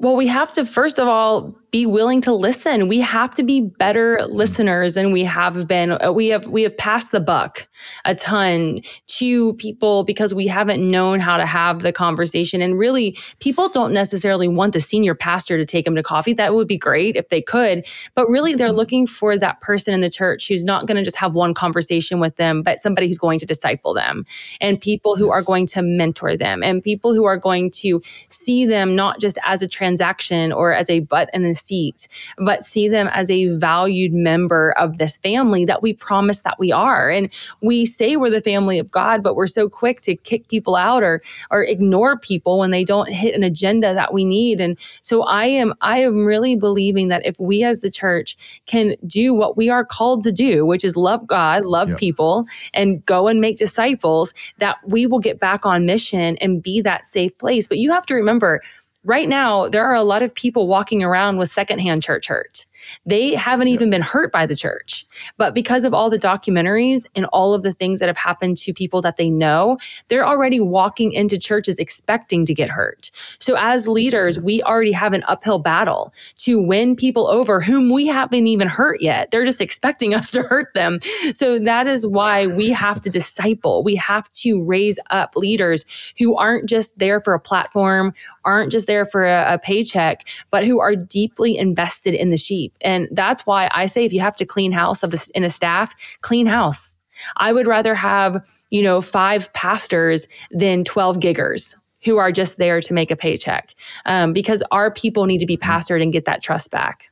Well, 0.00 0.16
we 0.16 0.26
have 0.26 0.52
to, 0.54 0.66
first 0.66 0.98
of 0.98 1.06
all, 1.06 1.56
be 1.76 1.84
willing 1.84 2.22
to 2.22 2.32
listen. 2.32 2.88
We 2.88 3.00
have 3.00 3.34
to 3.34 3.42
be 3.42 3.60
better 3.60 4.18
listeners 4.30 4.94
than 4.94 5.12
we 5.12 5.24
have 5.24 5.68
been. 5.68 5.92
Uh, 6.02 6.10
we 6.10 6.28
have 6.28 6.46
we 6.46 6.62
have 6.62 6.74
passed 6.74 7.12
the 7.12 7.20
buck 7.20 7.68
a 8.06 8.14
ton 8.14 8.80
to 9.06 9.52
people 9.54 10.04
because 10.04 10.32
we 10.32 10.46
haven't 10.46 10.86
known 10.86 11.20
how 11.20 11.36
to 11.36 11.44
have 11.44 11.82
the 11.82 11.92
conversation. 11.92 12.62
And 12.62 12.78
really, 12.78 13.18
people 13.40 13.68
don't 13.68 13.92
necessarily 13.92 14.48
want 14.48 14.72
the 14.72 14.80
senior 14.80 15.14
pastor 15.14 15.58
to 15.58 15.66
take 15.66 15.84
them 15.84 15.94
to 15.96 16.02
coffee. 16.02 16.32
That 16.32 16.54
would 16.54 16.66
be 16.66 16.78
great 16.78 17.16
if 17.16 17.28
they 17.28 17.42
could, 17.42 17.86
but 18.14 18.26
really, 18.28 18.54
they're 18.54 18.72
looking 18.72 19.06
for 19.06 19.36
that 19.38 19.60
person 19.60 19.92
in 19.92 20.00
the 20.00 20.08
church 20.10 20.48
who's 20.48 20.64
not 20.64 20.86
going 20.86 20.96
to 20.96 21.04
just 21.04 21.18
have 21.18 21.34
one 21.34 21.52
conversation 21.52 22.20
with 22.20 22.36
them, 22.36 22.62
but 22.62 22.78
somebody 22.78 23.06
who's 23.06 23.18
going 23.18 23.38
to 23.38 23.46
disciple 23.46 23.92
them, 23.92 24.24
and 24.60 24.80
people 24.80 25.16
who 25.16 25.30
are 25.30 25.42
going 25.42 25.66
to 25.66 25.82
mentor 25.82 26.38
them, 26.38 26.62
and 26.62 26.82
people 26.82 27.14
who 27.14 27.24
are 27.24 27.36
going 27.36 27.70
to 27.70 28.00
see 28.28 28.64
them 28.64 28.96
not 28.96 29.20
just 29.20 29.38
as 29.44 29.62
a 29.62 29.66
transaction 29.66 30.52
or 30.52 30.72
as 30.72 30.88
a 30.88 31.00
butt 31.00 31.28
and 31.32 31.44
a 31.44 31.54
seat, 31.66 32.08
but 32.38 32.62
see 32.62 32.88
them 32.88 33.08
as 33.12 33.30
a 33.30 33.46
valued 33.48 34.12
member 34.12 34.72
of 34.72 34.98
this 34.98 35.18
family 35.18 35.64
that 35.64 35.82
we 35.82 35.92
promise 35.92 36.42
that 36.42 36.58
we 36.58 36.72
are. 36.72 37.10
And 37.10 37.32
we 37.60 37.86
say 37.86 38.16
we're 38.16 38.30
the 38.30 38.40
family 38.40 38.78
of 38.78 38.90
God, 38.90 39.22
but 39.22 39.36
we're 39.36 39.46
so 39.46 39.68
quick 39.68 40.00
to 40.02 40.16
kick 40.16 40.48
people 40.48 40.76
out 40.76 41.02
or 41.02 41.22
or 41.50 41.62
ignore 41.62 42.18
people 42.18 42.58
when 42.58 42.70
they 42.70 42.84
don't 42.84 43.10
hit 43.10 43.34
an 43.34 43.42
agenda 43.42 43.94
that 43.94 44.12
we 44.12 44.24
need. 44.24 44.60
And 44.60 44.78
so 45.02 45.22
I 45.22 45.46
am 45.46 45.74
I 45.80 46.00
am 46.00 46.24
really 46.24 46.56
believing 46.56 47.08
that 47.08 47.26
if 47.26 47.38
we 47.38 47.64
as 47.64 47.80
the 47.80 47.90
church 47.90 48.36
can 48.66 48.96
do 49.06 49.34
what 49.34 49.56
we 49.56 49.68
are 49.68 49.84
called 49.84 50.22
to 50.22 50.32
do, 50.32 50.64
which 50.64 50.84
is 50.84 50.96
love 50.96 51.26
God, 51.26 51.64
love 51.64 51.90
yep. 51.90 51.98
people, 51.98 52.46
and 52.74 53.04
go 53.06 53.28
and 53.28 53.40
make 53.40 53.56
disciples, 53.56 54.34
that 54.58 54.76
we 54.86 55.06
will 55.06 55.20
get 55.20 55.40
back 55.40 55.66
on 55.66 55.86
mission 55.86 56.36
and 56.38 56.62
be 56.62 56.80
that 56.80 57.06
safe 57.06 57.36
place. 57.38 57.66
But 57.68 57.78
you 57.78 57.90
have 57.92 58.06
to 58.06 58.14
remember 58.14 58.62
right 59.06 59.28
now, 59.28 59.68
there 59.68 59.86
are 59.86 59.94
a 59.94 60.02
lot 60.02 60.22
of 60.22 60.34
people 60.34 60.66
walking 60.66 61.02
around 61.02 61.38
with 61.38 61.48
secondhand 61.48 62.02
church 62.02 62.26
hurt. 62.26 62.66
They 63.04 63.34
haven't 63.34 63.68
yeah. 63.68 63.74
even 63.74 63.90
been 63.90 64.02
hurt 64.02 64.32
by 64.32 64.46
the 64.46 64.56
church. 64.56 65.06
But 65.36 65.54
because 65.54 65.84
of 65.84 65.94
all 65.94 66.10
the 66.10 66.18
documentaries 66.18 67.04
and 67.14 67.26
all 67.26 67.54
of 67.54 67.62
the 67.62 67.72
things 67.72 68.00
that 68.00 68.08
have 68.08 68.16
happened 68.16 68.56
to 68.58 68.72
people 68.72 69.00
that 69.02 69.16
they 69.16 69.30
know, 69.30 69.78
they're 70.08 70.26
already 70.26 70.60
walking 70.60 71.12
into 71.12 71.38
churches 71.38 71.78
expecting 71.78 72.44
to 72.46 72.54
get 72.54 72.70
hurt. 72.70 73.10
So 73.38 73.54
as 73.56 73.88
leaders, 73.88 74.38
we 74.38 74.62
already 74.62 74.92
have 74.92 75.12
an 75.12 75.24
uphill 75.26 75.58
battle 75.58 76.12
to 76.38 76.60
win 76.60 76.96
people 76.96 77.28
over 77.28 77.60
whom 77.60 77.90
we 77.90 78.06
haven't 78.06 78.46
even 78.46 78.68
hurt 78.68 79.00
yet. 79.00 79.30
They're 79.30 79.44
just 79.44 79.60
expecting 79.60 80.14
us 80.16 80.30
to 80.32 80.42
hurt 80.42 80.72
them. 80.74 80.98
So 81.34 81.58
that 81.58 81.86
is 81.86 82.06
why 82.06 82.46
we 82.46 82.70
have 82.70 83.00
to 83.02 83.10
disciple. 83.10 83.82
We 83.82 83.96
have 83.96 84.30
to 84.32 84.62
raise 84.62 84.98
up 85.10 85.36
leaders 85.36 85.84
who 86.18 86.36
aren't 86.36 86.68
just 86.68 86.98
there 86.98 87.20
for 87.20 87.34
a 87.34 87.40
platform, 87.40 88.14
aren't 88.44 88.72
just 88.72 88.86
there 88.86 88.95
for 89.04 89.24
a, 89.24 89.54
a 89.54 89.58
paycheck, 89.58 90.28
but 90.50 90.64
who 90.64 90.80
are 90.80 90.96
deeply 90.96 91.56
invested 91.58 92.14
in 92.14 92.30
the 92.30 92.36
sheep 92.36 92.76
and 92.80 93.08
that's 93.10 93.44
why 93.46 93.68
I 93.74 93.86
say 93.86 94.04
if 94.04 94.12
you 94.12 94.20
have 94.20 94.36
to 94.36 94.46
clean 94.46 94.72
house 94.72 95.02
of 95.02 95.12
a, 95.12 95.18
in 95.34 95.44
a 95.44 95.50
staff, 95.50 95.94
clean 96.20 96.46
house. 96.46 96.96
I 97.36 97.52
would 97.52 97.66
rather 97.66 97.94
have, 97.94 98.44
you 98.70 98.82
know, 98.82 99.00
five 99.00 99.52
pastors 99.52 100.28
than 100.50 100.84
12 100.84 101.18
giggers 101.18 101.74
who 102.04 102.18
are 102.18 102.30
just 102.30 102.58
there 102.58 102.80
to 102.80 102.94
make 102.94 103.10
a 103.10 103.16
paycheck 103.16 103.74
um, 104.04 104.32
because 104.32 104.62
our 104.70 104.92
people 104.92 105.26
need 105.26 105.38
to 105.38 105.46
be 105.46 105.56
pastored 105.56 106.02
and 106.02 106.12
get 106.12 106.26
that 106.26 106.42
trust 106.42 106.70
back. 106.70 107.10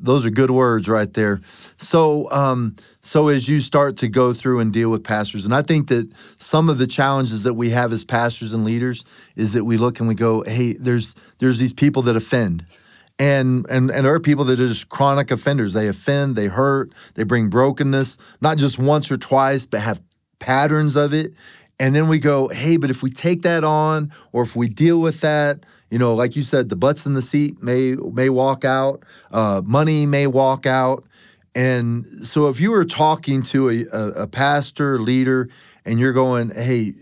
Those 0.00 0.24
are 0.26 0.30
good 0.30 0.50
words 0.50 0.88
right 0.88 1.12
there. 1.12 1.40
So, 1.76 2.30
um, 2.30 2.76
so 3.00 3.28
as 3.28 3.48
you 3.48 3.60
start 3.60 3.96
to 3.98 4.08
go 4.08 4.32
through 4.32 4.60
and 4.60 4.72
deal 4.72 4.90
with 4.90 5.02
pastors, 5.02 5.44
and 5.44 5.54
I 5.54 5.62
think 5.62 5.88
that 5.88 6.10
some 6.38 6.68
of 6.68 6.78
the 6.78 6.86
challenges 6.86 7.42
that 7.42 7.54
we 7.54 7.70
have 7.70 7.92
as 7.92 8.04
pastors 8.04 8.52
and 8.52 8.64
leaders 8.64 9.04
is 9.36 9.54
that 9.54 9.64
we 9.64 9.76
look 9.76 9.98
and 9.98 10.08
we 10.08 10.14
go, 10.14 10.42
"Hey, 10.42 10.74
there's 10.74 11.14
there's 11.38 11.58
these 11.58 11.72
people 11.72 12.02
that 12.02 12.16
offend." 12.16 12.64
and 13.18 13.66
and 13.68 13.90
and 13.90 14.06
there 14.06 14.14
are 14.14 14.20
people 14.20 14.44
that 14.44 14.60
are 14.60 14.68
just 14.68 14.88
chronic 14.88 15.30
offenders. 15.30 15.72
They 15.72 15.88
offend, 15.88 16.36
they 16.36 16.46
hurt, 16.46 16.92
they 17.14 17.24
bring 17.24 17.48
brokenness, 17.48 18.18
not 18.40 18.58
just 18.58 18.78
once 18.78 19.10
or 19.10 19.16
twice, 19.16 19.66
but 19.66 19.80
have 19.80 20.00
patterns 20.38 20.96
of 20.96 21.12
it. 21.12 21.34
And 21.80 21.94
then 21.94 22.08
we 22.08 22.18
go, 22.18 22.48
hey, 22.48 22.76
but 22.76 22.90
if 22.90 23.02
we 23.02 23.10
take 23.10 23.42
that 23.42 23.62
on, 23.62 24.12
or 24.32 24.42
if 24.42 24.56
we 24.56 24.68
deal 24.68 25.00
with 25.00 25.20
that, 25.20 25.64
you 25.90 25.98
know, 25.98 26.14
like 26.14 26.36
you 26.36 26.42
said, 26.42 26.68
the 26.68 26.76
butts 26.76 27.06
in 27.06 27.14
the 27.14 27.22
seat 27.22 27.62
may 27.62 27.94
may 27.94 28.28
walk 28.28 28.64
out, 28.64 29.02
uh, 29.30 29.62
money 29.64 30.06
may 30.06 30.26
walk 30.26 30.66
out. 30.66 31.04
And 31.54 32.06
so, 32.26 32.48
if 32.48 32.60
you 32.60 32.70
were 32.70 32.84
talking 32.84 33.42
to 33.44 33.70
a, 33.70 33.84
a, 33.92 34.08
a 34.22 34.26
pastor, 34.26 34.98
leader, 34.98 35.48
and 35.84 35.98
you're 35.98 36.12
going, 36.12 36.50
hey, 36.50 36.92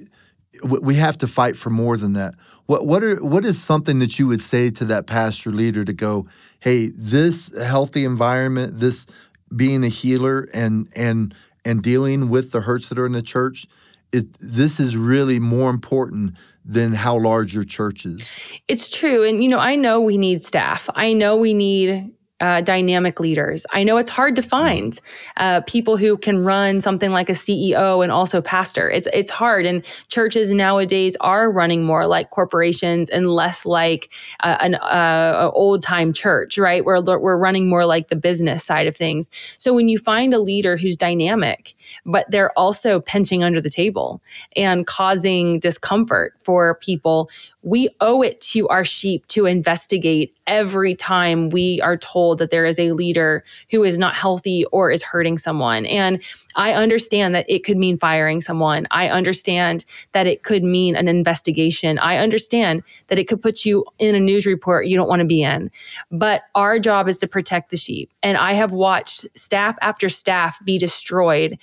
we 0.62 0.94
have 0.94 1.18
to 1.18 1.27
fight 1.27 1.57
for 1.57 1.70
more 1.70 1.96
than 1.96 2.14
that. 2.14 2.35
What 2.66 2.87
what 2.87 3.03
are 3.03 3.16
what 3.25 3.44
is 3.44 3.61
something 3.61 3.99
that 3.99 4.18
you 4.18 4.27
would 4.27 4.40
say 4.40 4.70
to 4.70 4.85
that 4.87 5.07
pastor 5.07 5.51
leader 5.51 5.85
to 5.85 5.92
go, 5.92 6.27
hey, 6.61 6.88
this 6.94 7.57
healthy 7.62 8.05
environment, 8.05 8.79
this 8.79 9.07
being 9.55 9.85
a 9.85 9.88
healer 9.88 10.49
and 10.55 10.88
and 10.96 11.35
and 11.64 11.83
dealing 11.83 12.29
with 12.29 12.53
the 12.53 12.61
hurts 12.61 12.88
that 12.88 12.99
are 12.99 13.07
in 13.07 13.12
the 13.12 13.22
church, 13.22 13.66
it 14.12 14.27
this 14.38 14.81
is 14.81 14.97
really 14.97 15.40
more 15.40 15.71
important 15.71 16.35
than 16.64 16.92
how 16.92 17.16
large 17.16 17.55
your 17.55 17.64
church 17.64 18.05
is. 18.05 18.29
It's 18.66 18.90
true. 18.90 19.23
And, 19.23 19.42
you 19.42 19.49
know, 19.49 19.61
I 19.61 19.77
know 19.77 20.01
we 20.01 20.19
need 20.19 20.45
staff. 20.45 20.90
I 20.95 21.12
know 21.12 21.37
we 21.37 21.55
need 21.55 22.11
uh, 22.40 22.61
dynamic 22.61 23.18
leaders. 23.18 23.64
I 23.72 23.83
know 23.83 23.96
it's 23.96 24.11
hard 24.11 24.37
to 24.37 24.42
find 24.42 24.99
uh, 25.38 25.62
people 25.62 25.96
who 25.96 26.18
can 26.18 26.44
run 26.44 26.81
something 26.81 27.11
like 27.11 27.31
a 27.31 27.33
CEO 27.33 28.03
and 28.03 28.12
also 28.12 28.42
pastor. 28.42 28.90
It's 28.90 29.09
it's 29.12 29.31
hard, 29.31 29.64
and 29.64 29.85
churches 30.09 30.51
nowadays 30.53 31.16
are 31.20 31.51
running 31.51 31.85
more 31.85 32.07
like 32.07 32.31
corporations 32.31 33.09
and 33.09 33.31
less 33.31 33.64
like 33.64 34.12
uh, 34.40 34.59
an 34.61 34.75
uh, 34.75 35.51
old 35.55 35.83
time 35.83 36.12
church, 36.12 36.59
right? 36.59 36.85
Where 36.85 37.01
we're 37.01 37.38
running 37.38 37.68
more 37.68 37.87
like 37.87 38.09
the 38.09 38.16
business 38.16 38.62
side 38.64 38.87
of 38.87 38.96
things. 38.96 39.31
So 39.59 39.72
when 39.72 39.88
you 39.88 39.96
find 39.99 40.35
a 40.35 40.38
leader 40.38 40.77
who's 40.77 40.96
dynamic, 40.96 41.75
but 42.05 42.31
they're 42.31 42.57
also 42.59 43.01
pinching 43.01 43.44
under 43.44 43.61
the 43.61 43.70
table 43.70 44.20
and 44.57 44.87
causing 44.87 45.59
discomfort 45.59 46.35
for 46.38 46.75
people, 46.77 47.31
we 47.62 47.88
owe 48.01 48.22
it 48.22 48.40
to 48.40 48.68
our 48.68 48.85
sheep 48.85 49.27
to 49.27 49.46
investigate 49.46 50.37
every 50.46 50.94
time 50.94 51.51
we 51.51 51.81
are 51.81 51.96
told 51.96 52.26
told 52.27 52.39
that 52.39 52.51
there 52.51 52.67
is 52.67 52.79
a 52.79 52.93
leader 52.93 53.45
who 53.71 53.85
is 53.85 53.99
not 53.99 54.17
healthy 54.17 54.65
or 54.73 54.91
is 54.91 55.03
hurting 55.03 55.39
someone. 55.39 55.87
And 55.87 56.21
I 56.57 56.73
understand 56.73 57.35
that 57.35 57.47
it 57.49 57.62
could 57.62 57.77
mean 57.77 57.99
firing 57.99 58.41
someone. 58.41 58.89
I 58.91 59.09
understand 59.09 59.85
that 60.12 60.27
it 60.27 60.43
could 60.43 60.65
mean 60.65 60.97
an 60.97 61.07
investigation. 61.07 61.99
I 61.99 62.17
understand 62.17 62.83
that 63.07 63.19
it 63.19 63.29
could 63.29 63.41
put 63.41 63.65
you 63.65 63.85
in 63.99 64.17
a 64.17 64.21
news 64.21 64.45
report 64.45 64.87
you 64.87 64.97
don't 64.97 65.09
want 65.09 65.21
to 65.21 65.27
be 65.27 65.43
in. 65.43 65.71
But 66.11 66.43
our 66.55 66.81
job 66.81 67.09
is 67.09 67.19
to 67.19 67.29
protect 67.29 67.71
the 67.71 67.77
sheep. 67.77 68.11
And 68.25 68.37
I 68.37 68.55
have 68.55 68.73
watched 68.73 69.27
staff 69.39 69.77
after 69.81 70.09
staff 70.09 70.59
be 70.65 70.79
destroyed 70.79 71.59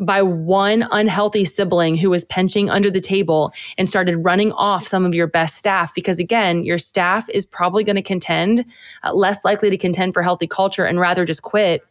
by 0.00 0.22
one 0.22 0.86
unhealthy 0.90 1.44
sibling 1.44 1.96
who 1.96 2.10
was 2.10 2.24
pinching 2.24 2.70
under 2.70 2.90
the 2.90 3.00
table 3.00 3.52
and 3.76 3.88
started 3.88 4.16
running 4.18 4.52
off 4.52 4.86
some 4.86 5.04
of 5.04 5.14
your 5.14 5.26
best 5.26 5.56
staff 5.56 5.94
because 5.94 6.18
again 6.18 6.64
your 6.64 6.78
staff 6.78 7.28
is 7.30 7.44
probably 7.44 7.82
going 7.82 7.96
to 7.96 8.02
contend 8.02 8.64
uh, 9.02 9.12
less 9.12 9.38
likely 9.44 9.70
to 9.70 9.78
contend 9.78 10.14
for 10.14 10.22
healthy 10.22 10.46
culture 10.46 10.84
and 10.84 11.00
rather 11.00 11.24
just 11.24 11.42
quit 11.42 11.82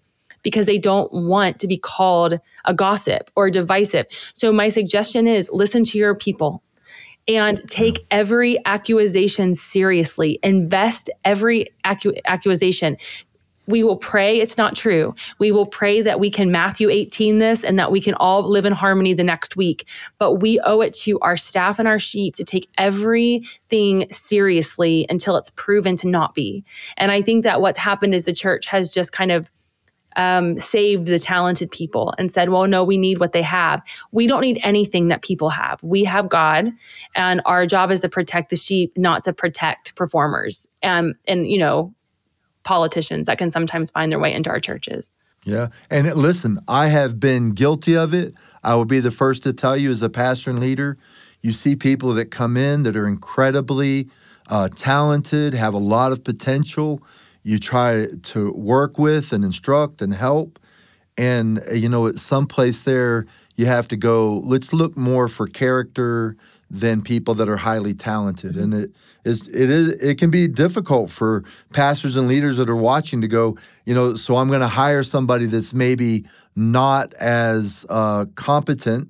because 0.43 0.65
they 0.65 0.78
don't 0.78 1.12
want 1.12 1.60
to 1.60 1.67
be 1.67 1.78
called 1.78 2.39
a 2.65 2.74
gossip 2.74 3.30
or 3.36 3.50
divisive. 3.50 4.06
So 4.34 4.54
my 4.54 4.70
suggestion 4.70 5.28
is 5.28 5.50
listen 5.52 5.84
to 5.86 5.98
your 5.98 6.15
people 6.15 6.63
and 7.28 7.60
take 7.70 8.06
every 8.10 8.58
accusation 8.65 9.54
seriously. 9.54 10.39
Invest 10.43 11.10
every 11.26 11.67
accu- 11.84 12.20
accusation 12.26 12.96
we 13.67 13.84
will 13.84 13.97
pray 13.97 14.39
it's 14.39 14.58
not 14.58 14.75
true. 14.75 15.13
We 15.39 15.51
will 15.51 15.65
pray 15.65 16.01
that 16.01 16.19
we 16.19 16.30
can 16.30 16.51
Matthew 16.51 16.89
18 16.89 17.39
this 17.39 17.63
and 17.63 17.77
that 17.77 17.91
we 17.91 18.01
can 18.01 18.13
all 18.15 18.49
live 18.49 18.65
in 18.65 18.73
harmony 18.73 19.13
the 19.13 19.23
next 19.23 19.56
week. 19.56 19.88
But 20.17 20.36
we 20.36 20.60
owe 20.62 20.82
it 20.82 20.93
to 20.95 21.19
our 21.19 21.38
staff 21.38 21.77
and 21.77 21.88
our 21.88 21.99
sheep 21.99 22.36
to 22.36 22.43
take 22.43 22.69
everything 22.77 24.10
seriously 24.10 25.06
until 25.10 25.36
it's 25.36 25.51
proven 25.51 25.95
to 25.97 26.08
not 26.08 26.34
be. 26.34 26.63
And 26.95 27.12
I 27.12 27.21
think 27.21 27.43
that 27.43 27.62
what's 27.62 27.77
happened 27.77 28.13
is 28.13 28.25
the 28.25 28.34
church 28.34 28.65
has 28.67 28.91
just 28.91 29.12
kind 29.12 29.32
of 29.32 29.51
um, 30.15 30.58
saved 30.58 31.08
the 31.08 31.19
talented 31.19 31.69
people 31.69 32.13
and 32.17 32.32
said, 32.32 32.49
well, 32.49 32.67
no, 32.67 32.84
we 32.84 32.97
need 32.97 33.19
what 33.19 33.34
they 33.34 33.43
have. 33.43 33.84
We 34.12 34.25
don't 34.25 34.41
need 34.41 34.60
anything 34.63 35.10
that 35.10 35.21
people 35.21 35.49
have. 35.49 35.82
We 35.84 36.03
have 36.06 36.27
God, 36.27 36.71
and 37.15 37.41
our 37.45 37.67
job 37.67 37.91
is 37.91 38.01
to 38.01 38.10
protect 38.10 38.49
the 38.49 38.56
sheep, 38.56 38.91
not 38.97 39.23
to 39.25 39.34
protect 39.34 39.95
performers. 39.95 40.67
Um, 40.82 41.13
and, 41.27 41.47
you 41.47 41.60
know, 41.60 41.93
politicians 42.67 43.27
that 43.27 43.38
can 43.38 43.49
sometimes 43.49 43.89
find 43.89 44.12
their 44.12 44.19
way 44.19 44.34
into 44.34 44.49
our 44.49 44.60
churches. 44.60 45.13
Yeah. 45.45 45.67
And 45.89 46.13
listen, 46.13 46.60
I 46.67 46.88
have 46.88 47.19
been 47.19 47.51
guilty 47.51 47.95
of 47.95 48.13
it. 48.13 48.36
I 48.63 48.75
will 48.75 48.86
be 48.86 48.99
the 48.99 49.12
first 49.12 49.43
to 49.43 49.53
tell 49.53 49.77
you 49.77 49.89
as 49.89 50.01
a 50.03 50.10
pastor 50.10 50.49
and 50.51 50.60
leader, 50.60 50.97
you 51.41 51.53
see 51.53 51.75
people 51.75 52.13
that 52.15 52.32
come 52.32 52.58
in 52.58 52.84
that 52.84 52.97
are 52.97 53.08
incredibly 53.08 54.10
uh, 54.49 54.67
talented, 54.75 55.53
have 55.53 55.73
a 55.73 55.80
lot 55.80 56.12
of 56.12 56.23
potential. 56.23 57.01
You 57.43 57.60
try 57.60 58.08
to 58.23 58.51
work 58.51 58.97
with 58.97 59.32
and 59.32 59.45
instruct 59.45 60.01
and 60.01 60.13
help. 60.13 60.60
And, 61.17 61.62
you 61.73 61.88
know, 61.88 62.08
at 62.08 62.17
some 62.17 62.45
place 62.45 62.84
there, 62.84 63.25
you 63.56 63.65
have 63.67 63.88
to 63.88 63.95
go, 63.95 64.39
let's 64.39 64.73
look 64.73 64.97
more 64.97 65.30
for 65.30 65.47
character 65.47 66.36
than 66.69 67.01
people 67.01 67.34
that 67.36 67.47
are 67.47 67.58
highly 67.58 67.93
talented. 67.93 68.56
And 68.56 68.73
it 68.73 68.91
is 69.23 69.47
it 69.47 69.69
is 69.69 70.01
it 70.01 70.17
can 70.17 70.30
be 70.30 70.47
difficult 70.47 71.10
for 71.10 71.43
pastors 71.73 72.15
and 72.15 72.27
leaders 72.27 72.58
that 72.58 72.69
are 72.69 72.75
watching 72.75 73.21
to 73.21 73.27
go, 73.27 73.58
you 73.86 73.93
know, 73.93 74.15
so 74.15 74.38
I'm 74.38 74.49
going 74.49 74.62
to 74.62 74.67
hire 74.67 75.03
somebody 75.03 75.45
that's 75.45 75.73
maybe 75.73 76.25
not 76.56 77.13
as 77.13 77.86
uh, 77.89 78.25
competent, 78.36 79.10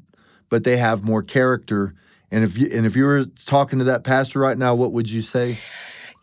but 0.49 0.63
they 0.63 0.77
have 0.77 1.03
more 1.03 1.23
character. 1.23 1.93
And 2.29 2.43
if 2.43 2.57
you 2.57 2.69
and 2.71 2.85
if 2.85 2.95
you 2.95 3.05
were 3.05 3.25
talking 3.25 3.79
to 3.79 3.85
that 3.85 4.03
pastor 4.03 4.39
right 4.39 4.57
now, 4.57 4.75
what 4.75 4.91
would 4.91 5.09
you 5.09 5.21
say? 5.21 5.57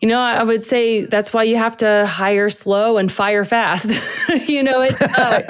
You 0.01 0.09
know, 0.09 0.19
I 0.19 0.43
would 0.43 0.61
say 0.61 1.05
that's 1.05 1.33
why 1.33 1.43
you 1.43 1.55
have 1.55 1.77
to 1.77 2.05
hire 2.05 2.49
slow 2.49 2.97
and 2.97 3.11
fire 3.11 3.45
fast. 3.45 3.91
you 4.45 4.61
know, 4.61 4.81
it. 4.81 4.93
Uh, 5.01 5.41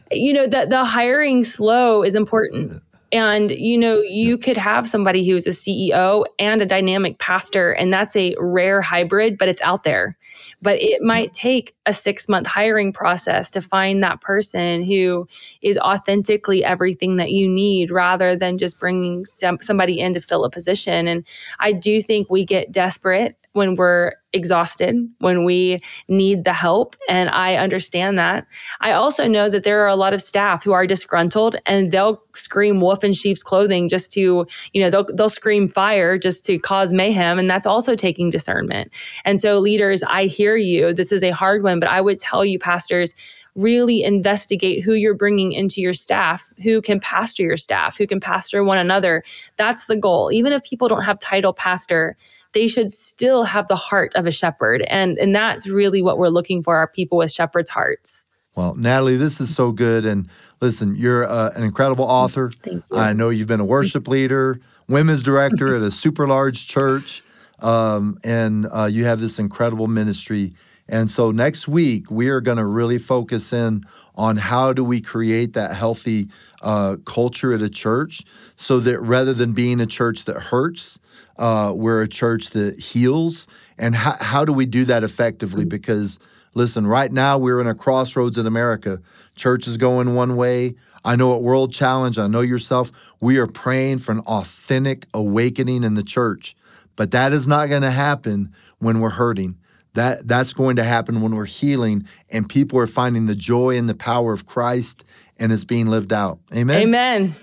you 0.10 0.32
know 0.32 0.46
that 0.46 0.70
the 0.70 0.84
hiring 0.84 1.44
slow 1.44 2.02
is 2.02 2.14
important. 2.14 2.82
And, 3.12 3.50
you 3.52 3.78
know, 3.78 4.00
you 4.00 4.36
could 4.36 4.56
have 4.56 4.88
somebody 4.88 5.26
who's 5.28 5.46
a 5.46 5.50
CEO 5.50 6.24
and 6.38 6.60
a 6.60 6.66
dynamic 6.66 7.18
pastor, 7.18 7.70
and 7.72 7.92
that's 7.92 8.16
a 8.16 8.34
rare 8.38 8.82
hybrid, 8.82 9.38
but 9.38 9.48
it's 9.48 9.60
out 9.60 9.84
there. 9.84 10.16
But 10.60 10.82
it 10.82 11.02
might 11.02 11.32
take 11.32 11.74
a 11.86 11.92
six 11.92 12.28
month 12.28 12.48
hiring 12.48 12.92
process 12.92 13.50
to 13.52 13.62
find 13.62 14.02
that 14.02 14.20
person 14.20 14.82
who 14.82 15.28
is 15.62 15.78
authentically 15.78 16.64
everything 16.64 17.16
that 17.16 17.30
you 17.30 17.48
need 17.48 17.92
rather 17.92 18.34
than 18.34 18.58
just 18.58 18.80
bringing 18.80 19.24
some, 19.24 19.58
somebody 19.60 20.00
in 20.00 20.14
to 20.14 20.20
fill 20.20 20.44
a 20.44 20.50
position. 20.50 21.06
And 21.06 21.24
I 21.60 21.72
do 21.72 22.02
think 22.02 22.28
we 22.28 22.44
get 22.44 22.72
desperate 22.72 23.36
when 23.56 23.74
we're 23.74 24.12
exhausted, 24.34 24.94
when 25.20 25.44
we 25.44 25.80
need 26.08 26.44
the 26.44 26.52
help. 26.52 26.94
And 27.08 27.30
I 27.30 27.56
understand 27.56 28.18
that. 28.18 28.46
I 28.80 28.92
also 28.92 29.26
know 29.26 29.48
that 29.48 29.64
there 29.64 29.82
are 29.82 29.88
a 29.88 29.96
lot 29.96 30.12
of 30.12 30.20
staff 30.20 30.62
who 30.62 30.72
are 30.72 30.86
disgruntled 30.86 31.56
and 31.64 31.90
they'll 31.90 32.22
scream 32.34 32.82
wolf 32.82 33.02
in 33.02 33.14
sheep's 33.14 33.42
clothing 33.42 33.88
just 33.88 34.12
to, 34.12 34.46
you 34.74 34.82
know, 34.82 34.90
they'll, 34.90 35.06
they'll 35.16 35.30
scream 35.30 35.68
fire 35.68 36.18
just 36.18 36.44
to 36.44 36.58
cause 36.58 36.92
mayhem. 36.92 37.38
And 37.38 37.48
that's 37.48 37.66
also 37.66 37.94
taking 37.94 38.28
discernment. 38.28 38.92
And 39.24 39.40
so, 39.40 39.58
leaders, 39.58 40.02
I 40.02 40.26
hear 40.26 40.56
you. 40.56 40.92
This 40.92 41.10
is 41.10 41.22
a 41.22 41.30
hard 41.30 41.62
one, 41.62 41.80
but 41.80 41.88
I 41.88 42.02
would 42.02 42.20
tell 42.20 42.44
you, 42.44 42.58
pastors, 42.58 43.14
really 43.54 44.04
investigate 44.04 44.84
who 44.84 44.92
you're 44.92 45.14
bringing 45.14 45.52
into 45.52 45.80
your 45.80 45.94
staff, 45.94 46.52
who 46.62 46.82
can 46.82 47.00
pastor 47.00 47.42
your 47.42 47.56
staff, 47.56 47.96
who 47.96 48.06
can 48.06 48.20
pastor 48.20 48.62
one 48.62 48.76
another. 48.76 49.24
That's 49.56 49.86
the 49.86 49.96
goal. 49.96 50.30
Even 50.30 50.52
if 50.52 50.62
people 50.62 50.88
don't 50.88 51.04
have 51.04 51.18
title 51.18 51.54
pastor, 51.54 52.18
they 52.56 52.66
should 52.66 52.90
still 52.90 53.44
have 53.44 53.68
the 53.68 53.76
heart 53.76 54.14
of 54.14 54.26
a 54.26 54.30
shepherd. 54.30 54.80
And, 54.88 55.18
and 55.18 55.34
that's 55.34 55.68
really 55.68 56.00
what 56.00 56.16
we're 56.16 56.30
looking 56.30 56.62
for 56.62 56.76
our 56.76 56.88
people 56.88 57.18
with 57.18 57.30
shepherd's 57.30 57.68
hearts. 57.68 58.24
Well, 58.54 58.74
Natalie, 58.74 59.16
this 59.16 59.42
is 59.42 59.54
so 59.54 59.72
good. 59.72 60.06
And 60.06 60.30
listen, 60.62 60.96
you're 60.96 61.26
uh, 61.26 61.50
an 61.54 61.64
incredible 61.64 62.06
author. 62.06 62.50
Thank 62.50 62.82
you. 62.90 62.96
I 62.96 63.12
know 63.12 63.28
you've 63.28 63.46
been 63.46 63.60
a 63.60 63.66
worship 63.66 64.08
leader, 64.08 64.58
women's 64.88 65.22
director 65.22 65.76
at 65.76 65.82
a 65.82 65.90
super 65.90 66.26
large 66.26 66.66
church, 66.66 67.22
um, 67.60 68.18
and 68.24 68.66
uh, 68.72 68.88
you 68.90 69.04
have 69.04 69.20
this 69.20 69.38
incredible 69.38 69.86
ministry. 69.86 70.52
And 70.88 71.10
so 71.10 71.32
next 71.32 71.68
week, 71.68 72.10
we 72.10 72.30
are 72.30 72.40
going 72.40 72.56
to 72.56 72.64
really 72.64 72.96
focus 72.96 73.52
in 73.52 73.84
on 74.16 74.36
how 74.36 74.72
do 74.72 74.82
we 74.82 75.00
create 75.00 75.52
that 75.52 75.74
healthy 75.74 76.28
uh, 76.62 76.96
culture 77.04 77.52
at 77.52 77.60
a 77.60 77.68
church 77.68 78.22
so 78.56 78.80
that 78.80 79.00
rather 79.00 79.34
than 79.34 79.52
being 79.52 79.80
a 79.80 79.86
church 79.86 80.24
that 80.24 80.36
hurts, 80.36 80.98
uh, 81.38 81.72
we're 81.74 82.02
a 82.02 82.08
church 82.08 82.50
that 82.50 82.80
heals. 82.80 83.46
And 83.78 83.94
how, 83.94 84.16
how 84.20 84.44
do 84.44 84.52
we 84.52 84.66
do 84.66 84.84
that 84.86 85.04
effectively? 85.04 85.62
Mm-hmm. 85.62 85.68
Because 85.68 86.18
listen, 86.54 86.86
right 86.86 87.12
now 87.12 87.38
we're 87.38 87.60
in 87.60 87.66
a 87.66 87.74
crossroads 87.74 88.38
in 88.38 88.46
America. 88.46 89.00
Church 89.36 89.66
is 89.66 89.76
going 89.76 90.14
one 90.14 90.36
way. 90.36 90.74
I 91.04 91.14
know 91.14 91.36
at 91.36 91.42
World 91.42 91.72
Challenge, 91.72 92.18
I 92.18 92.26
know 92.26 92.40
yourself, 92.40 92.90
we 93.20 93.38
are 93.38 93.46
praying 93.46 93.98
for 93.98 94.12
an 94.12 94.20
authentic 94.20 95.06
awakening 95.14 95.84
in 95.84 95.94
the 95.94 96.02
church. 96.02 96.56
But 96.96 97.10
that 97.10 97.32
is 97.32 97.46
not 97.46 97.68
going 97.68 97.82
to 97.82 97.90
happen 97.90 98.52
when 98.78 99.00
we're 99.00 99.10
hurting. 99.10 99.56
That 99.96 100.28
that's 100.28 100.52
going 100.52 100.76
to 100.76 100.84
happen 100.84 101.22
when 101.22 101.34
we're 101.34 101.46
healing 101.46 102.06
and 102.30 102.48
people 102.48 102.78
are 102.78 102.86
finding 102.86 103.26
the 103.26 103.34
joy 103.34 103.76
and 103.76 103.88
the 103.88 103.94
power 103.94 104.32
of 104.32 104.46
Christ 104.46 105.04
and 105.38 105.52
it's 105.52 105.64
being 105.64 105.86
lived 105.86 106.12
out. 106.12 106.38
Amen. 106.54 106.82
Amen. 106.82 107.34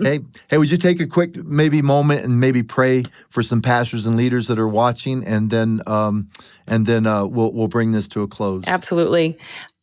Hey, 0.00 0.20
hey, 0.48 0.58
would 0.58 0.70
you 0.70 0.76
take 0.76 1.00
a 1.00 1.06
quick 1.06 1.36
maybe 1.36 1.82
moment 1.82 2.24
and 2.24 2.38
maybe 2.38 2.62
pray 2.62 3.04
for 3.28 3.42
some 3.42 3.60
pastors 3.60 4.06
and 4.06 4.16
leaders 4.16 4.46
that 4.46 4.58
are 4.58 4.68
watching, 4.68 5.26
and 5.26 5.50
then 5.50 5.80
um, 5.86 6.28
and 6.66 6.86
then 6.86 7.06
uh, 7.06 7.26
we'll 7.26 7.52
we'll 7.52 7.68
bring 7.68 7.90
this 7.90 8.06
to 8.08 8.22
a 8.22 8.28
close. 8.28 8.62
Absolutely. 8.68 9.36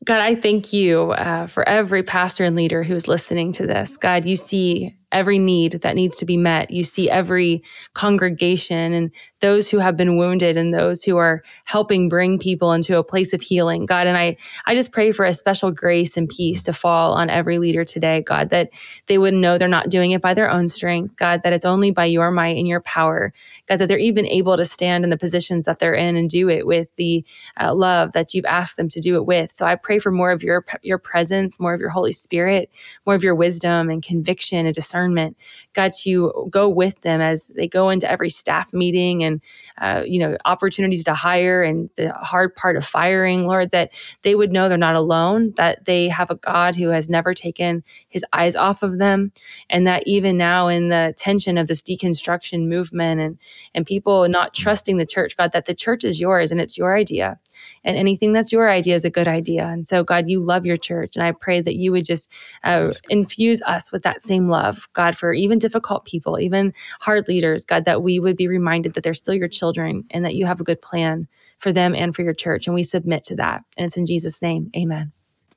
God, 0.05 0.21
I 0.21 0.35
thank 0.35 0.73
you 0.73 1.11
uh, 1.11 1.47
for 1.47 1.67
every 1.67 2.03
pastor 2.03 2.45
and 2.45 2.55
leader 2.55 2.83
who's 2.83 3.07
listening 3.07 3.51
to 3.53 3.67
this. 3.67 3.97
God, 3.97 4.25
you 4.25 4.35
see 4.35 4.95
every 5.11 5.39
need 5.39 5.73
that 5.83 5.95
needs 5.95 6.17
to 6.17 6.25
be 6.25 6.35
met. 6.35 6.69
You 6.69 6.83
see 6.83 7.09
every 7.09 7.63
congregation 7.93 8.93
and 8.93 9.11
those 9.39 9.69
who 9.69 9.77
have 9.77 9.95
been 9.95 10.17
wounded 10.17 10.57
and 10.57 10.73
those 10.73 11.03
who 11.03 11.17
are 11.17 11.43
helping 11.63 12.09
bring 12.09 12.39
people 12.39 12.73
into 12.73 12.97
a 12.97 13.03
place 13.03 13.31
of 13.31 13.41
healing. 13.41 13.85
God, 13.85 14.05
and 14.05 14.17
I, 14.17 14.35
I 14.65 14.75
just 14.75 14.91
pray 14.91 15.11
for 15.11 15.25
a 15.25 15.33
special 15.33 15.71
grace 15.71 16.17
and 16.17 16.27
peace 16.27 16.63
to 16.63 16.73
fall 16.73 17.13
on 17.13 17.29
every 17.29 17.57
leader 17.57 17.85
today, 17.85 18.21
God, 18.21 18.49
that 18.49 18.71
they 19.05 19.17
would 19.17 19.33
know 19.33 19.57
they're 19.57 19.69
not 19.69 19.89
doing 19.89 20.11
it 20.11 20.21
by 20.21 20.33
their 20.33 20.49
own 20.49 20.67
strength, 20.67 21.15
God, 21.15 21.41
that 21.43 21.53
it's 21.53 21.65
only 21.65 21.91
by 21.91 22.05
your 22.05 22.29
might 22.31 22.57
and 22.57 22.67
your 22.67 22.81
power, 22.81 23.33
God, 23.67 23.77
that 23.79 23.87
they're 23.87 23.97
even 23.97 24.25
able 24.25 24.57
to 24.57 24.65
stand 24.65 25.05
in 25.05 25.09
the 25.09 25.17
positions 25.17 25.65
that 25.65 25.79
they're 25.79 25.93
in 25.93 26.17
and 26.17 26.29
do 26.29 26.49
it 26.49 26.67
with 26.67 26.89
the 26.97 27.23
uh, 27.59 27.73
love 27.73 28.11
that 28.11 28.33
you've 28.33 28.45
asked 28.45 28.75
them 28.75 28.89
to 28.89 28.99
do 28.99 29.15
it 29.15 29.25
with. 29.25 29.51
So 29.51 29.65
I 29.65 29.75
pray 29.87 29.99
for 29.99 30.11
more 30.11 30.31
of 30.31 30.43
your 30.43 30.65
your 30.83 30.97
presence, 30.97 31.61
more 31.61 31.73
of 31.73 31.79
your 31.79 31.89
Holy 31.89 32.11
Spirit, 32.11 32.69
more 33.05 33.15
of 33.15 33.23
your 33.23 33.35
wisdom 33.35 33.89
and 33.89 34.03
conviction 34.03 34.65
and 34.65 34.75
discernment. 34.75 35.37
God, 35.73 35.93
to 36.01 36.49
go 36.49 36.67
with 36.67 36.99
them 37.01 37.21
as 37.21 37.47
they 37.55 37.69
go 37.69 37.89
into 37.89 38.11
every 38.11 38.29
staff 38.29 38.73
meeting 38.73 39.23
and 39.23 39.41
uh, 39.77 40.03
you 40.05 40.19
know 40.19 40.35
opportunities 40.43 41.05
to 41.05 41.13
hire 41.13 41.63
and 41.63 41.89
the 41.95 42.11
hard 42.11 42.53
part 42.53 42.75
of 42.75 42.85
firing, 42.85 43.47
Lord, 43.47 43.71
that 43.71 43.91
they 44.23 44.35
would 44.35 44.51
know 44.51 44.67
they're 44.67 44.77
not 44.77 44.97
alone, 44.97 45.53
that 45.55 45.85
they 45.85 46.09
have 46.09 46.29
a 46.29 46.35
God 46.35 46.75
who 46.75 46.89
has 46.89 47.09
never 47.09 47.33
taken 47.33 47.81
His 48.09 48.25
eyes 48.33 48.57
off 48.57 48.83
of 48.83 48.97
them, 48.97 49.31
and 49.69 49.87
that 49.87 50.03
even 50.05 50.35
now 50.37 50.67
in 50.67 50.89
the 50.89 51.13
tension 51.17 51.57
of 51.57 51.67
this 51.69 51.81
deconstruction 51.81 52.67
movement 52.67 53.21
and 53.21 53.37
and 53.73 53.85
people 53.85 54.27
not 54.27 54.53
trusting 54.53 54.97
the 54.97 55.05
church, 55.05 55.37
God, 55.37 55.53
that 55.53 55.63
the 55.63 55.75
church 55.75 56.03
is 56.03 56.19
yours 56.19 56.51
and 56.51 56.59
it's 56.59 56.77
your 56.77 56.97
idea. 56.97 57.39
And 57.83 57.97
anything 57.97 58.33
that's 58.33 58.51
your 58.51 58.69
idea 58.69 58.95
is 58.95 59.05
a 59.05 59.09
good 59.09 59.27
idea. 59.27 59.76
And 59.77 59.87
so, 59.87 60.03
God, 60.03 60.27
you 60.27 60.41
love 60.41 60.65
your 60.65 60.75
church. 60.75 61.15
And 61.15 61.23
I 61.23 61.31
pray 61.31 61.61
that 61.61 61.75
you 61.75 61.91
would 61.91 62.03
just 62.03 62.31
uh, 62.63 62.91
infuse 63.09 63.61
us 63.61 63.91
with 63.91 64.01
that 64.01 64.21
same 64.21 64.49
love, 64.49 64.89
God, 64.93 65.15
for 65.15 65.33
even 65.33 65.59
difficult 65.59 66.05
people, 66.05 66.39
even 66.39 66.73
hard 66.99 67.27
leaders, 67.27 67.63
God, 67.63 67.85
that 67.85 68.01
we 68.01 68.19
would 68.19 68.35
be 68.35 68.47
reminded 68.47 68.95
that 68.95 69.03
they're 69.03 69.13
still 69.13 69.35
your 69.35 69.47
children 69.47 70.05
and 70.09 70.25
that 70.25 70.33
you 70.33 70.47
have 70.47 70.59
a 70.59 70.63
good 70.63 70.81
plan 70.81 71.27
for 71.59 71.71
them 71.71 71.93
and 71.93 72.15
for 72.15 72.23
your 72.23 72.33
church. 72.33 72.65
And 72.65 72.73
we 72.73 72.81
submit 72.81 73.23
to 73.25 73.35
that. 73.35 73.61
And 73.77 73.85
it's 73.85 73.97
in 73.97 74.07
Jesus' 74.07 74.41
name. 74.41 74.71
Amen. 74.75 75.11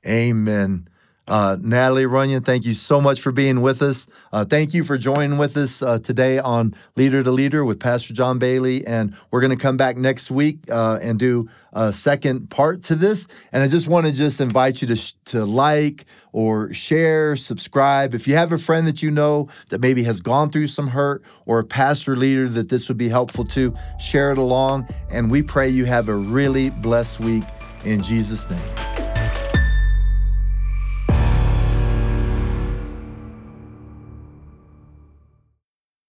Amen. 0.05 0.87
Uh, 1.27 1.55
Natalie 1.61 2.07
Runion, 2.07 2.43
thank 2.43 2.65
you 2.65 2.73
so 2.73 2.99
much 2.99 3.21
for 3.21 3.31
being 3.31 3.61
with 3.61 3.81
us. 3.81 4.07
Uh, 4.33 4.43
thank 4.43 4.73
you 4.73 4.83
for 4.83 4.97
joining 4.97 5.37
with 5.37 5.55
us 5.55 5.81
uh, 5.81 5.99
today 5.99 6.39
on 6.39 6.73
Leader 6.95 7.23
to 7.23 7.31
Leader 7.31 7.63
with 7.63 7.79
Pastor 7.79 8.13
John 8.13 8.39
Bailey. 8.39 8.85
And 8.85 9.15
we're 9.29 9.39
going 9.39 9.55
to 9.55 9.61
come 9.61 9.77
back 9.77 9.97
next 9.97 10.31
week 10.31 10.59
uh, 10.69 10.99
and 11.01 11.19
do 11.19 11.47
a 11.73 11.93
second 11.93 12.49
part 12.49 12.83
to 12.83 12.95
this. 12.95 13.27
And 13.51 13.61
I 13.63 13.67
just 13.67 13.87
want 13.87 14.07
to 14.07 14.11
just 14.11 14.41
invite 14.41 14.81
you 14.81 14.87
to, 14.89 14.95
sh- 14.95 15.13
to 15.25 15.45
like 15.45 16.05
or 16.33 16.73
share, 16.73 17.35
subscribe. 17.35 18.13
If 18.13 18.27
you 18.27 18.35
have 18.35 18.51
a 18.51 18.57
friend 18.57 18.87
that 18.87 19.03
you 19.03 19.11
know 19.11 19.47
that 19.69 19.79
maybe 19.79 20.03
has 20.03 20.21
gone 20.21 20.49
through 20.49 20.67
some 20.67 20.87
hurt 20.87 21.23
or 21.45 21.59
a 21.59 21.63
pastor 21.63 22.15
leader 22.15 22.49
that 22.49 22.69
this 22.69 22.89
would 22.89 22.97
be 22.97 23.09
helpful 23.09 23.45
to, 23.45 23.73
share 23.99 24.31
it 24.31 24.37
along. 24.37 24.87
And 25.09 25.29
we 25.29 25.43
pray 25.43 25.69
you 25.69 25.85
have 25.85 26.09
a 26.09 26.15
really 26.15 26.71
blessed 26.71 27.19
week 27.19 27.45
in 27.85 28.01
Jesus' 28.01 28.49
name. 28.49 29.20